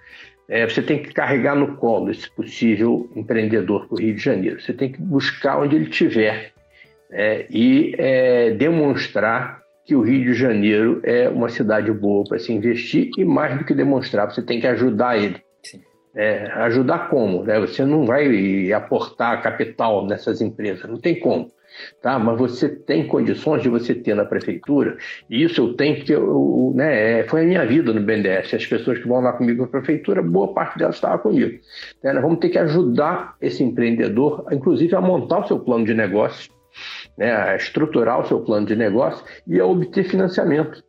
[0.48, 4.60] é, você tem que carregar no colo esse possível empreendedor para o Rio de Janeiro.
[4.60, 6.52] Você tem que buscar onde ele estiver
[7.10, 12.52] é, e é, demonstrar que o Rio de Janeiro é uma cidade boa para se
[12.52, 15.42] investir e, mais do que demonstrar, você tem que ajudar ele.
[16.16, 17.42] É, ajudar como?
[17.42, 17.58] Né?
[17.60, 21.50] Você não vai aportar capital nessas empresas, não tem como
[22.02, 22.18] tá?
[22.18, 24.96] Mas você tem condições de você ter na prefeitura,
[25.28, 28.54] e isso eu tenho que eu, né, é, foi a minha vida no BNDES.
[28.54, 31.58] As pessoas que vão lá comigo na prefeitura, boa parte delas estava comigo.
[32.02, 32.12] Né?
[32.12, 36.52] Nós vamos ter que ajudar esse empreendedor, inclusive, a montar o seu plano de negócio,
[37.16, 40.82] né, a estruturar o seu plano de negócio e a obter financiamento.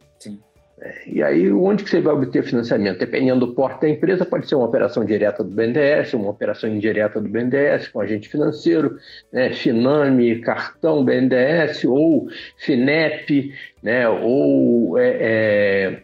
[1.08, 3.00] E aí, onde que você vai obter financiamento?
[3.00, 7.22] Dependendo do porte da empresa, pode ser uma operação direta do BNDES, uma operação indireta
[7.22, 8.98] do BNDES, com agente financeiro,
[9.32, 9.54] né?
[9.54, 14.10] Finame, cartão BNDES, ou FINEP, né?
[14.10, 16.00] ou é, é,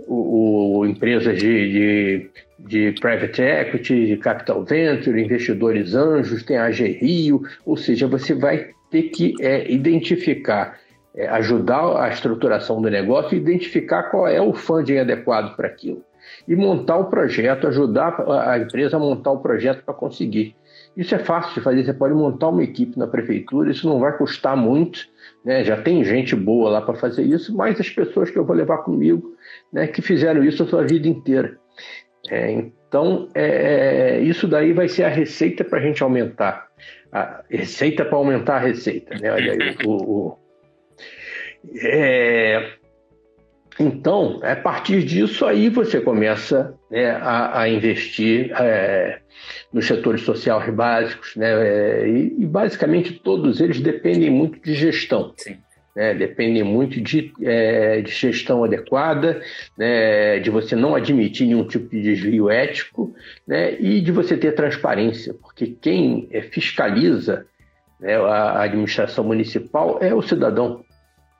[0.00, 6.66] o, o, empresas de, de, de private equity, de capital venture, investidores anjos, tem a
[6.66, 10.81] AG Rio, ou seja, você vai ter que é, identificar
[11.14, 16.02] é, ajudar a estruturação do negócio e identificar qual é o funding adequado para aquilo.
[16.46, 20.56] E montar o projeto, ajudar a empresa a montar o projeto para conseguir.
[20.96, 24.16] Isso é fácil de fazer, você pode montar uma equipe na prefeitura, isso não vai
[24.16, 25.00] custar muito,
[25.44, 25.64] né?
[25.64, 28.78] já tem gente boa lá para fazer isso, mas as pessoas que eu vou levar
[28.78, 29.34] comigo,
[29.72, 31.58] né, que fizeram isso a sua vida inteira.
[32.30, 36.68] É, então, é, isso daí vai ser a receita para a gente aumentar.
[37.10, 39.16] A receita para aumentar a receita.
[39.18, 39.32] Né?
[39.32, 40.38] Olha aí, o, o,
[41.80, 42.72] é,
[43.78, 49.20] então, a partir disso aí você começa né, a, a, investir é,
[49.72, 55.34] nos setores sociais básicos, né, é, e, e, basicamente todos eles dependem muito de gestão.
[55.94, 59.42] Né, dependem muito de, é, de gestão adequada,
[59.76, 63.14] né, de você não admitir nenhum tipo de desvio ético
[63.46, 67.46] né, e de você ter transparência, porque quem é, fiscaliza
[68.02, 70.84] né, a administração municipal é o cidadão.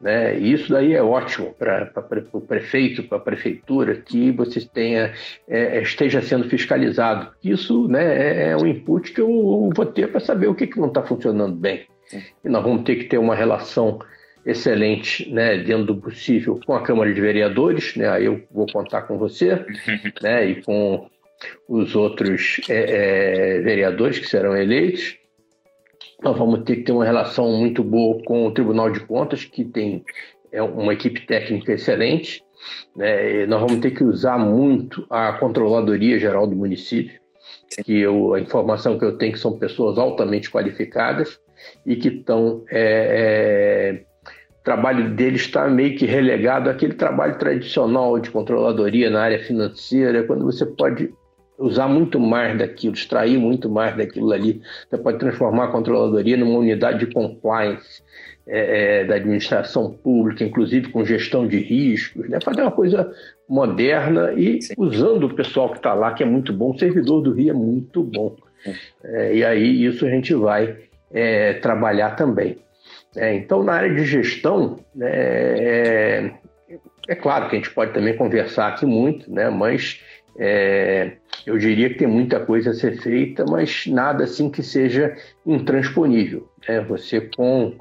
[0.00, 0.38] Né?
[0.38, 1.92] E isso daí é ótimo para
[2.32, 5.12] o prefeito, para a prefeitura, que você tenha,
[5.48, 7.30] é, esteja sendo fiscalizado.
[7.42, 10.80] Isso né, é, é um input que eu vou ter para saber o que, que
[10.80, 11.86] não está funcionando bem.
[12.44, 14.00] E nós vamos ter que ter uma relação
[14.44, 19.02] excelente, né, dentro do possível, com a Câmara de Vereadores, né, aí eu vou contar
[19.02, 19.64] com você,
[20.20, 21.08] né, e com
[21.68, 25.16] os outros é, é, vereadores que serão eleitos,
[26.22, 29.64] nós vamos ter que ter uma relação muito boa com o Tribunal de Contas, que
[29.64, 30.04] tem
[30.52, 32.44] é uma equipe técnica excelente.
[32.94, 33.44] Né?
[33.46, 37.20] nós vamos ter que usar muito a Controladoria Geral do município,
[37.84, 41.40] que eu, a informação que eu tenho é que são pessoas altamente qualificadas
[41.84, 42.62] e que estão.
[42.70, 44.12] É, é,
[44.60, 50.22] o trabalho deles está meio que relegado àquele trabalho tradicional de controladoria na área financeira,
[50.22, 51.12] quando você pode
[51.62, 54.60] usar muito mais daquilo, extrair muito mais daquilo ali.
[54.88, 58.02] Você pode transformar a controladoria numa unidade de compliance
[58.46, 62.38] é, é, da administração pública, inclusive com gestão de riscos, né?
[62.42, 63.12] fazer uma coisa
[63.48, 64.74] moderna e Sim.
[64.76, 66.70] usando o pessoal que está lá, que é muito bom.
[66.70, 68.36] O servidor do Rio é muito bom.
[69.04, 70.76] É, e aí isso a gente vai
[71.12, 72.58] é, trabalhar também.
[73.14, 76.30] É, então, na área de gestão, né, é,
[77.08, 80.00] é claro que a gente pode também conversar aqui muito, né, mas
[80.38, 81.12] é,
[81.46, 85.16] eu diria que tem muita coisa a ser feita, mas nada assim que seja
[85.46, 86.48] intransponível.
[86.68, 86.80] Né?
[86.82, 87.74] Você com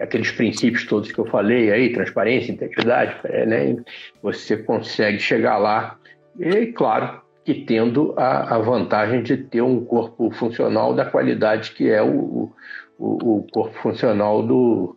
[0.00, 3.76] aqueles princípios todos que eu falei aí, transparência, integridade, é, né?
[4.22, 5.98] você consegue chegar lá
[6.38, 11.90] e, claro, que tendo a, a, vantagem de ter um corpo funcional da qualidade que
[11.90, 12.52] é o,
[12.98, 14.96] o, o corpo funcional do,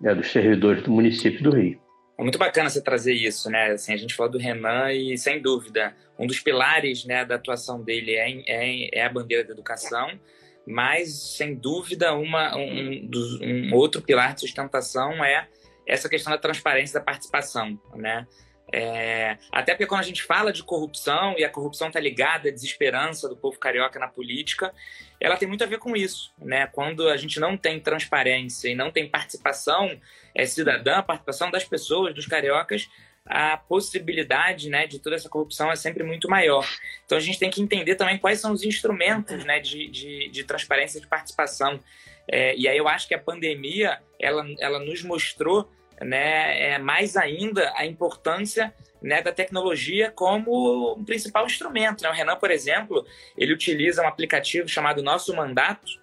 [0.00, 1.79] né, dos servidores do município do Rio.
[2.20, 3.70] É muito bacana você trazer isso, né?
[3.70, 7.82] Assim, a gente falou do Renan e, sem dúvida, um dos pilares né, da atuação
[7.82, 10.20] dele é, é, é a bandeira da educação,
[10.66, 13.10] mas, sem dúvida, uma, um,
[13.42, 15.48] um outro pilar de sustentação é
[15.86, 18.26] essa questão da transparência da participação, né?
[18.72, 22.52] É, até porque quando a gente fala de corrupção, e a corrupção está ligada à
[22.52, 24.72] desesperança do povo carioca na política,
[25.20, 26.32] ela tem muito a ver com isso.
[26.38, 26.66] Né?
[26.68, 30.00] Quando a gente não tem transparência e não tem participação
[30.34, 32.88] é, cidadã, participação das pessoas, dos cariocas,
[33.26, 36.66] a possibilidade né, de toda essa corrupção é sempre muito maior.
[37.04, 40.44] Então a gente tem que entender também quais são os instrumentos né, de, de, de
[40.44, 41.78] transparência de participação.
[42.26, 47.16] É, e aí eu acho que a pandemia ela, ela nos mostrou né, é, mais
[47.16, 52.02] ainda a importância né, da tecnologia como um principal instrumento.
[52.02, 52.10] Né?
[52.10, 56.00] O Renan, por exemplo, ele utiliza um aplicativo chamado Nosso Mandato,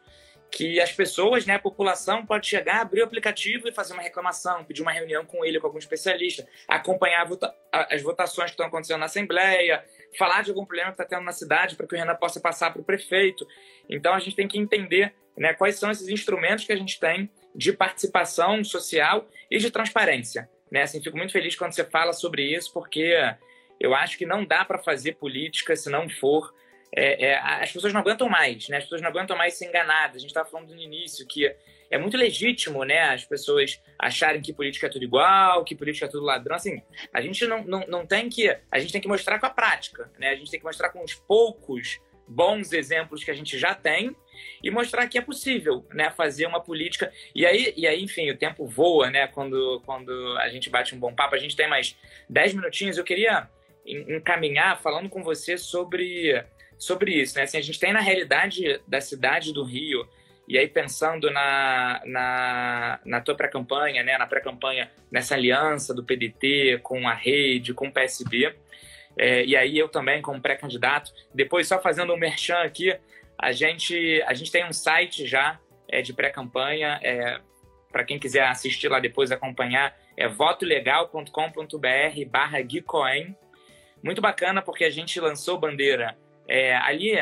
[0.50, 4.64] que as pessoas, né, a população pode chegar, abrir o aplicativo e fazer uma reclamação,
[4.64, 9.00] pedir uma reunião com ele, com algum especialista, acompanhar vota as votações que estão acontecendo
[9.00, 9.84] na Assembleia,
[10.18, 12.72] falar de algum problema que está tendo na cidade para que o Renan possa passar
[12.72, 13.46] para o prefeito.
[13.90, 17.30] Então a gente tem que entender né, quais são esses instrumentos que a gente tem
[17.58, 20.48] de participação social e de transparência.
[20.72, 20.84] Né?
[20.84, 23.16] Assim, fico muito feliz quando você fala sobre isso, porque
[23.80, 26.54] eu acho que não dá para fazer política se não for.
[26.96, 28.78] É, é, as pessoas não aguentam mais, né?
[28.78, 30.18] As pessoas não aguentam mais ser enganadas.
[30.18, 31.54] A gente estava falando no início que
[31.90, 33.02] é muito legítimo, né?
[33.02, 36.56] As pessoas acharem que política é tudo igual, que política é tudo ladrão.
[36.56, 36.82] Assim,
[37.14, 38.56] a gente não, não, não tem que.
[38.72, 40.30] A gente tem que mostrar com a prática, né?
[40.30, 44.16] A gente tem que mostrar com os poucos bons exemplos que a gente já tem
[44.64, 47.12] e mostrar que é possível, né, fazer uma política.
[47.34, 51.00] E aí, e aí, enfim, o tempo voa, né, quando, quando a gente bate um
[51.00, 51.36] bom papo.
[51.36, 51.96] A gente tem mais
[52.30, 52.98] 10 minutinhos.
[52.98, 53.50] Eu queria
[53.86, 56.44] encaminhar falando com você sobre,
[56.78, 57.44] sobre isso, né?
[57.44, 60.08] Assim, a gente tem na realidade da cidade do Rio,
[60.48, 66.80] e aí pensando na, na, na tua pré-campanha, né, na pré-campanha, nessa aliança do PDT
[66.84, 68.56] com a rede, com o PSB,
[69.18, 72.96] é, e aí eu também como pré-candidato, depois só fazendo um merchan aqui,
[73.38, 77.40] a gente, a gente tem um site já é, de pré-campanha, é,
[77.92, 83.36] para quem quiser assistir lá depois, acompanhar, é votolegal.com.br barra Guicoen.
[84.04, 87.14] Muito bacana porque a gente lançou bandeira é, ali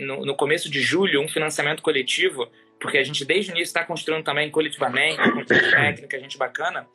[0.00, 3.84] no, no, começo de julho, um financiamento coletivo, porque a gente desde o início está
[3.84, 6.86] construindo também coletivamente, com técnica, gente bacana.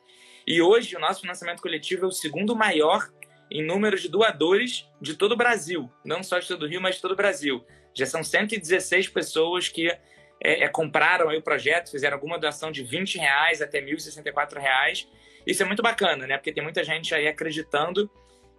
[0.46, 3.08] E hoje o nosso financiamento coletivo é o segundo maior
[3.50, 6.96] em número de doadores de todo o Brasil, não só de todo o Rio, mas
[6.96, 7.64] de todo o Brasil.
[7.94, 13.18] Já são 116 pessoas que é, é, compraram o projeto, fizeram alguma doação de 20
[13.18, 15.08] reais até 1.064 reais.
[15.46, 16.36] Isso é muito bacana, né?
[16.36, 18.10] Porque tem muita gente aí acreditando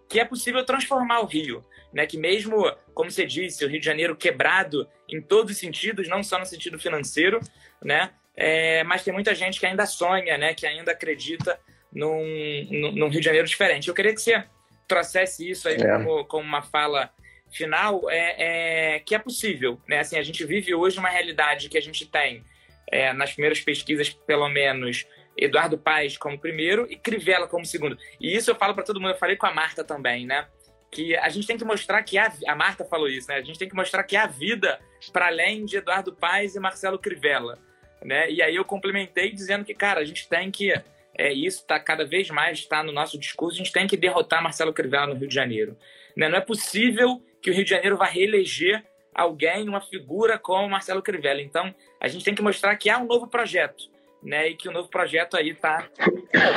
[0.08, 2.06] que é possível transformar o Rio, né?
[2.06, 2.64] Que mesmo,
[2.94, 6.46] como você disse, o Rio de Janeiro quebrado em todos os sentidos, não só no
[6.46, 7.40] sentido financeiro,
[7.82, 8.10] né?
[8.34, 10.54] É, mas tem muita gente que ainda sonha, né?
[10.54, 11.60] Que ainda acredita
[11.92, 12.24] num,
[12.70, 13.88] num, Rio de Janeiro diferente.
[13.88, 14.44] Eu queria que você
[14.88, 15.86] trouxesse isso aí é.
[15.86, 17.10] como, como uma fala
[17.50, 19.80] final é, é, que é possível.
[19.86, 20.00] Né?
[20.00, 22.42] Assim, a gente vive hoje uma realidade que a gente tem,
[22.90, 27.96] é, nas primeiras pesquisas, pelo menos, Eduardo Paes como primeiro e Crivella como segundo.
[28.20, 30.46] E isso eu falo para todo mundo, eu falei com a Marta também, né?
[30.90, 33.36] Que a gente tem que mostrar que há, a Marta falou isso, né?
[33.36, 34.80] A gente tem que mostrar que há vida
[35.12, 37.58] para além de Eduardo Paes e Marcelo Crivella,
[38.02, 38.30] né?
[38.30, 40.72] E aí eu complementei dizendo que, cara, a gente tem que
[41.18, 44.42] é, isso está cada vez mais está no nosso discurso, a gente tem que derrotar
[44.42, 45.76] Marcelo Crivella no Rio de Janeiro.
[46.16, 46.28] Né?
[46.28, 51.02] Não é possível que o Rio de Janeiro vá reeleger alguém, uma figura como Marcelo
[51.02, 51.42] Crivella.
[51.42, 53.84] Então, a gente tem que mostrar que há um novo projeto.
[54.22, 54.48] né?
[54.48, 55.88] E que o novo projeto aí está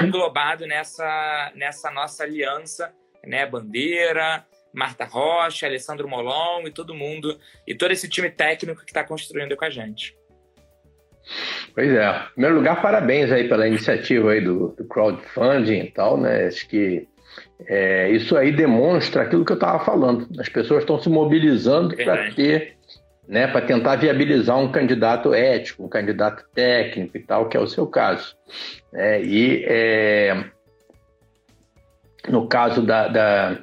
[0.04, 2.94] englobado nessa, nessa nossa aliança,
[3.24, 3.46] né?
[3.46, 9.04] Bandeira, Marta Rocha, Alessandro Molon e todo mundo, e todo esse time técnico que está
[9.04, 10.16] construindo com a gente.
[11.74, 12.10] Pois é.
[12.10, 16.48] Em primeiro lugar, parabéns aí pela iniciativa aí do, do crowdfunding e tal, né?
[16.48, 17.08] Acho que
[17.68, 20.28] é, isso aí demonstra aquilo que eu estava falando.
[20.40, 22.76] As pessoas estão se mobilizando para ter,
[23.28, 27.68] né, para tentar viabilizar um candidato ético, um candidato técnico e tal, que é o
[27.68, 28.36] seu caso.
[28.94, 30.44] É, e é,
[32.28, 33.60] no caso da, da,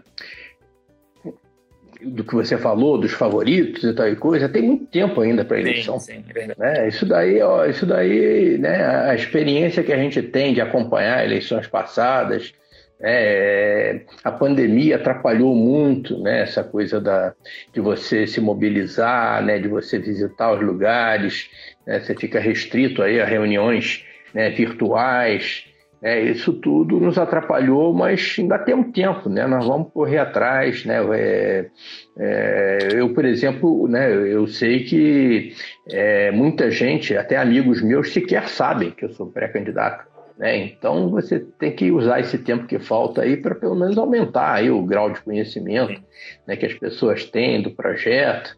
[2.03, 5.59] do que você falou, dos favoritos e tal e coisa, tem muito tempo ainda para
[5.59, 5.99] eleição.
[5.99, 6.61] Sim, sim, é verdade.
[6.61, 6.89] Né?
[6.89, 11.67] Isso daí, ó, isso daí, né, a experiência que a gente tem de acompanhar eleições
[11.67, 12.53] passadas,
[13.01, 17.33] é, a pandemia atrapalhou muito né, essa coisa da,
[17.73, 21.49] de você se mobilizar, né, de você visitar os lugares,
[21.87, 25.65] né, você fica restrito aí a reuniões né, virtuais.
[26.01, 30.85] Né, isso tudo nos atrapalhou, mas ainda tem um tempo, né, nós vamos correr atrás.
[30.85, 31.71] Né, é,
[32.17, 35.55] é, eu, por exemplo, né, eu sei que
[35.91, 40.07] é, muita gente, até amigos meus, sequer sabem que eu sou pré-candidato.
[40.39, 40.57] Né?
[40.59, 44.71] Então você tem que usar esse tempo que falta aí para pelo menos aumentar aí
[44.71, 46.01] o grau de conhecimento
[46.47, 48.57] né, que as pessoas têm do projeto.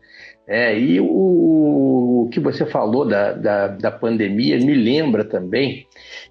[0.52, 5.86] É, e o, o, que você falou da, da, da pandemia me lembra também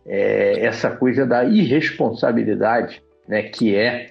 [0.06, 4.08] é, essa coisa da irresponsabilidade, né, que é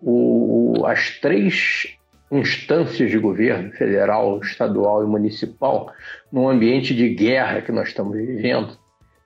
[0.00, 1.96] o, as três
[2.30, 5.92] instâncias de governo, federal, estadual e municipal,
[6.30, 8.78] num ambiente de guerra que nós estamos vivendo,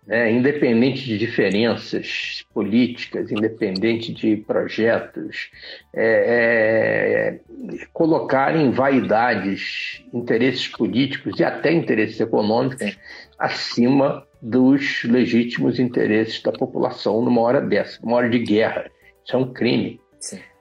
[0.06, 5.50] né, independente de diferenças políticas, independente de projetos,
[5.92, 12.98] é, é, colocarem vaidades, interesses políticos e até interesses econômicos
[13.38, 18.90] acima dos legítimos interesses da população numa hora dessa, numa hora de guerra.
[19.24, 20.00] Isso é um crime.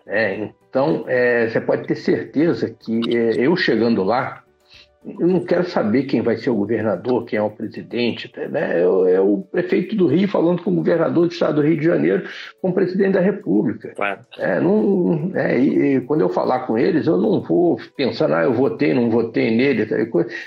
[0.05, 4.42] É, então, é, você pode ter certeza que é, eu chegando lá,
[5.05, 8.31] eu não quero saber quem vai ser o governador, quem é o presidente.
[8.49, 8.79] Né?
[8.79, 11.83] É, é, o prefeito do Rio falando com o governador do estado do Rio de
[11.83, 12.23] Janeiro,
[12.61, 13.89] com o presidente da República.
[13.95, 14.21] Claro.
[14.37, 18.53] É, não, é, e, quando eu falar com eles, eu não vou pensar, ah, eu
[18.53, 19.85] votei, não votei nele.
[19.85, 19.97] Tá,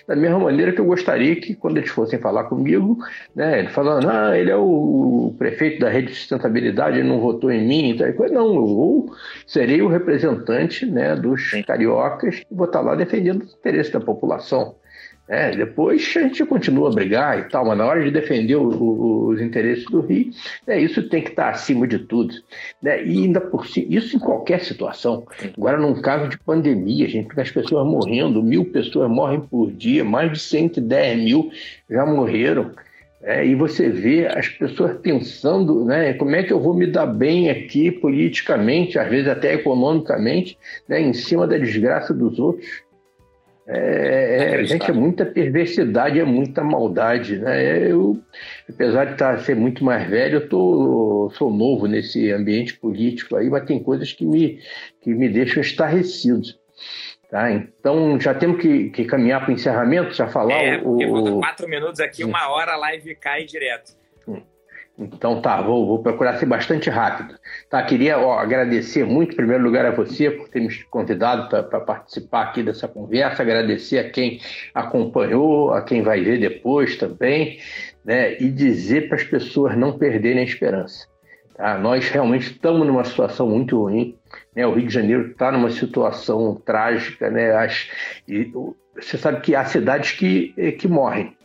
[0.08, 2.96] da mesma maneira que eu gostaria que, quando eles fossem falar comigo,
[3.34, 7.50] né, ele falando, ah, ele é o, prefeito da rede de sustentabilidade, ele não votou
[7.52, 7.96] em mim.
[7.96, 9.14] Tá, não, eu vou,
[9.46, 14.45] serei o representante né, dos cariocas e vou estar lá defendendo os interesses da população
[14.46, 14.76] população.
[15.28, 18.68] É, depois a gente continua a brigar e tal, mas na hora de defender o,
[18.68, 20.30] o, os interesses do Rio,
[20.64, 22.32] né, isso tem que estar acima de tudo.
[22.80, 23.04] Né?
[23.04, 25.26] E ainda por si, isso em qualquer situação.
[25.56, 30.30] Agora, num caso de pandemia, gente, as pessoas morrendo, mil pessoas morrem por dia, mais
[30.30, 31.50] de 110 mil
[31.90, 32.70] já morreram.
[33.20, 37.06] É, e você vê as pessoas pensando, né, como é que eu vou me dar
[37.06, 40.56] bem aqui politicamente, às vezes até economicamente,
[40.88, 42.64] né, em cima da desgraça dos outros.
[43.68, 47.90] É, é, gente, é muita perversidade, é muita maldade, né?
[47.90, 48.16] Eu,
[48.68, 53.50] apesar de estar, ser muito mais velho, eu tô, sou novo nesse ambiente político aí,
[53.50, 54.60] mas tem coisas que me,
[55.00, 56.46] que me deixam estarrecido.
[57.28, 57.50] Tá?
[57.50, 61.40] Então, já temos que, que caminhar para o encerramento, já falar é, o...
[61.40, 63.96] quatro minutos aqui, uma hora a live cai direto.
[64.98, 67.38] Então tá, vou, vou, procurar ser bastante rápido.
[67.68, 71.80] Tá, queria ó, agradecer muito, em primeiro lugar, a você por ter me convidado para
[71.80, 74.40] participar aqui dessa conversa, agradecer a quem
[74.74, 77.58] acompanhou, a quem vai ver depois também,
[78.04, 81.06] né, e dizer para as pessoas não perderem a esperança.
[81.54, 81.76] Tá?
[81.76, 84.16] Nós realmente estamos numa situação muito ruim,
[84.54, 84.66] né?
[84.66, 87.52] o Rio de Janeiro está numa situação trágica, né?
[87.52, 87.90] As,
[88.28, 88.50] e,
[88.94, 91.36] você sabe que há cidades que, que morrem,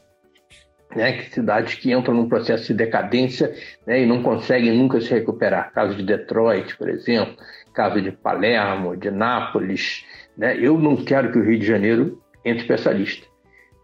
[0.96, 3.54] né, que cidades que entram num processo de decadência
[3.86, 5.72] né, e não conseguem nunca se recuperar.
[5.74, 7.36] Caso de Detroit, por exemplo,
[7.74, 10.06] caso de Palermo, de Nápoles.
[10.38, 13.28] Né, eu não quero que o Rio de Janeiro entre para essa lista.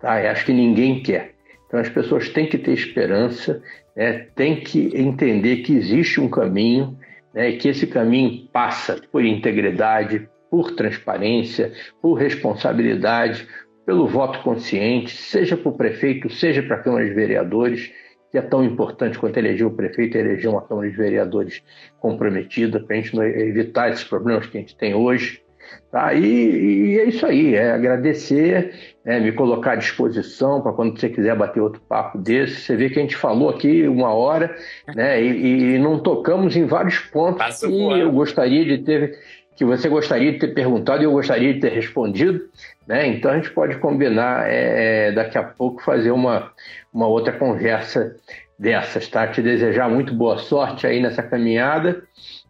[0.02, 0.24] Tá?
[0.24, 1.34] Eu acho que ninguém quer.
[1.68, 3.62] Então as pessoas têm que ter esperança,
[3.96, 6.98] né, têm que entender que existe um caminho,
[7.34, 13.48] né, e que esse caminho passa por integridade, por transparência, por responsabilidade,
[13.88, 17.90] pelo voto consciente, seja para o prefeito, seja para a Câmara de Vereadores,
[18.30, 21.64] que é tão importante quanto eleger o prefeito e eleger uma Câmara de Vereadores
[21.98, 25.42] comprometida, para a gente evitar esses problemas que a gente tem hoje.
[25.90, 26.14] Tá?
[26.14, 28.74] E, e é isso aí, é agradecer,
[29.06, 32.60] é, me colocar à disposição para quando você quiser bater outro papo desse.
[32.60, 34.54] Você vê que a gente falou aqui uma hora
[34.94, 39.18] né, e, e não tocamos em vários pontos Passa que eu gostaria de ter
[39.58, 42.48] que você gostaria de ter perguntado e eu gostaria de ter respondido.
[42.86, 43.08] Né?
[43.08, 46.54] Então a gente pode combinar é, é, daqui a pouco fazer uma,
[46.94, 48.16] uma outra conversa
[48.58, 49.28] dessas, tá?
[49.28, 52.04] Te desejar muito boa sorte aí nessa caminhada.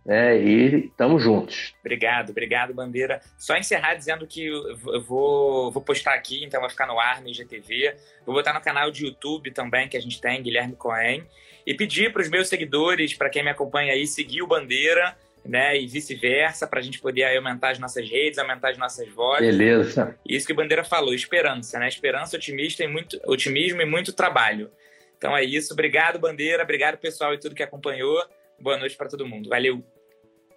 [0.06, 0.38] né?
[0.38, 1.74] e estamos juntos.
[1.80, 3.22] Obrigado, obrigado, Bandeira.
[3.38, 7.30] Só encerrar dizendo que eu vou, vou postar aqui, então vai ficar no ar no
[7.30, 7.96] IGTV.
[8.26, 11.24] Vou botar no canal de YouTube também, que a gente tem, Guilherme Cohen.
[11.66, 15.16] E pedir para os meus seguidores, para quem me acompanha aí, seguir o Bandeira
[15.48, 15.80] né?
[15.80, 19.56] E vice-versa, para a gente poder aumentar as nossas redes, aumentar as nossas vozes.
[19.56, 20.18] Beleza.
[20.28, 21.88] Isso que o Bandeira falou, esperança, né?
[21.88, 24.70] Esperança, otimista e muito, otimismo e muito trabalho.
[25.18, 25.74] Então é isso.
[25.74, 26.64] Obrigado, Bandeira.
[26.64, 28.22] Obrigado, pessoal, e tudo que acompanhou.
[28.60, 29.50] Boa noite para todo mundo.
[29.50, 29.84] Valeu.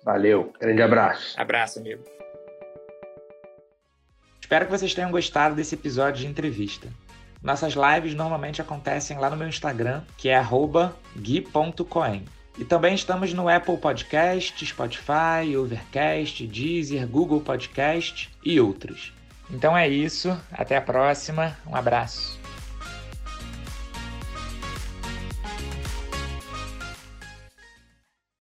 [0.04, 0.52] Valeu.
[0.58, 1.40] Grande abraço.
[1.40, 2.02] Abraço, amigo.
[4.40, 6.88] Espero que vocês tenham gostado desse episódio de entrevista.
[7.42, 10.42] Nossas lives normalmente acontecem lá no meu Instagram, que é
[11.16, 12.24] gui.coen.
[12.60, 19.14] E também estamos no Apple Podcast, Spotify, Overcast, Deezer, Google Podcast e outros.
[19.50, 22.39] Então é isso, até a próxima, um abraço.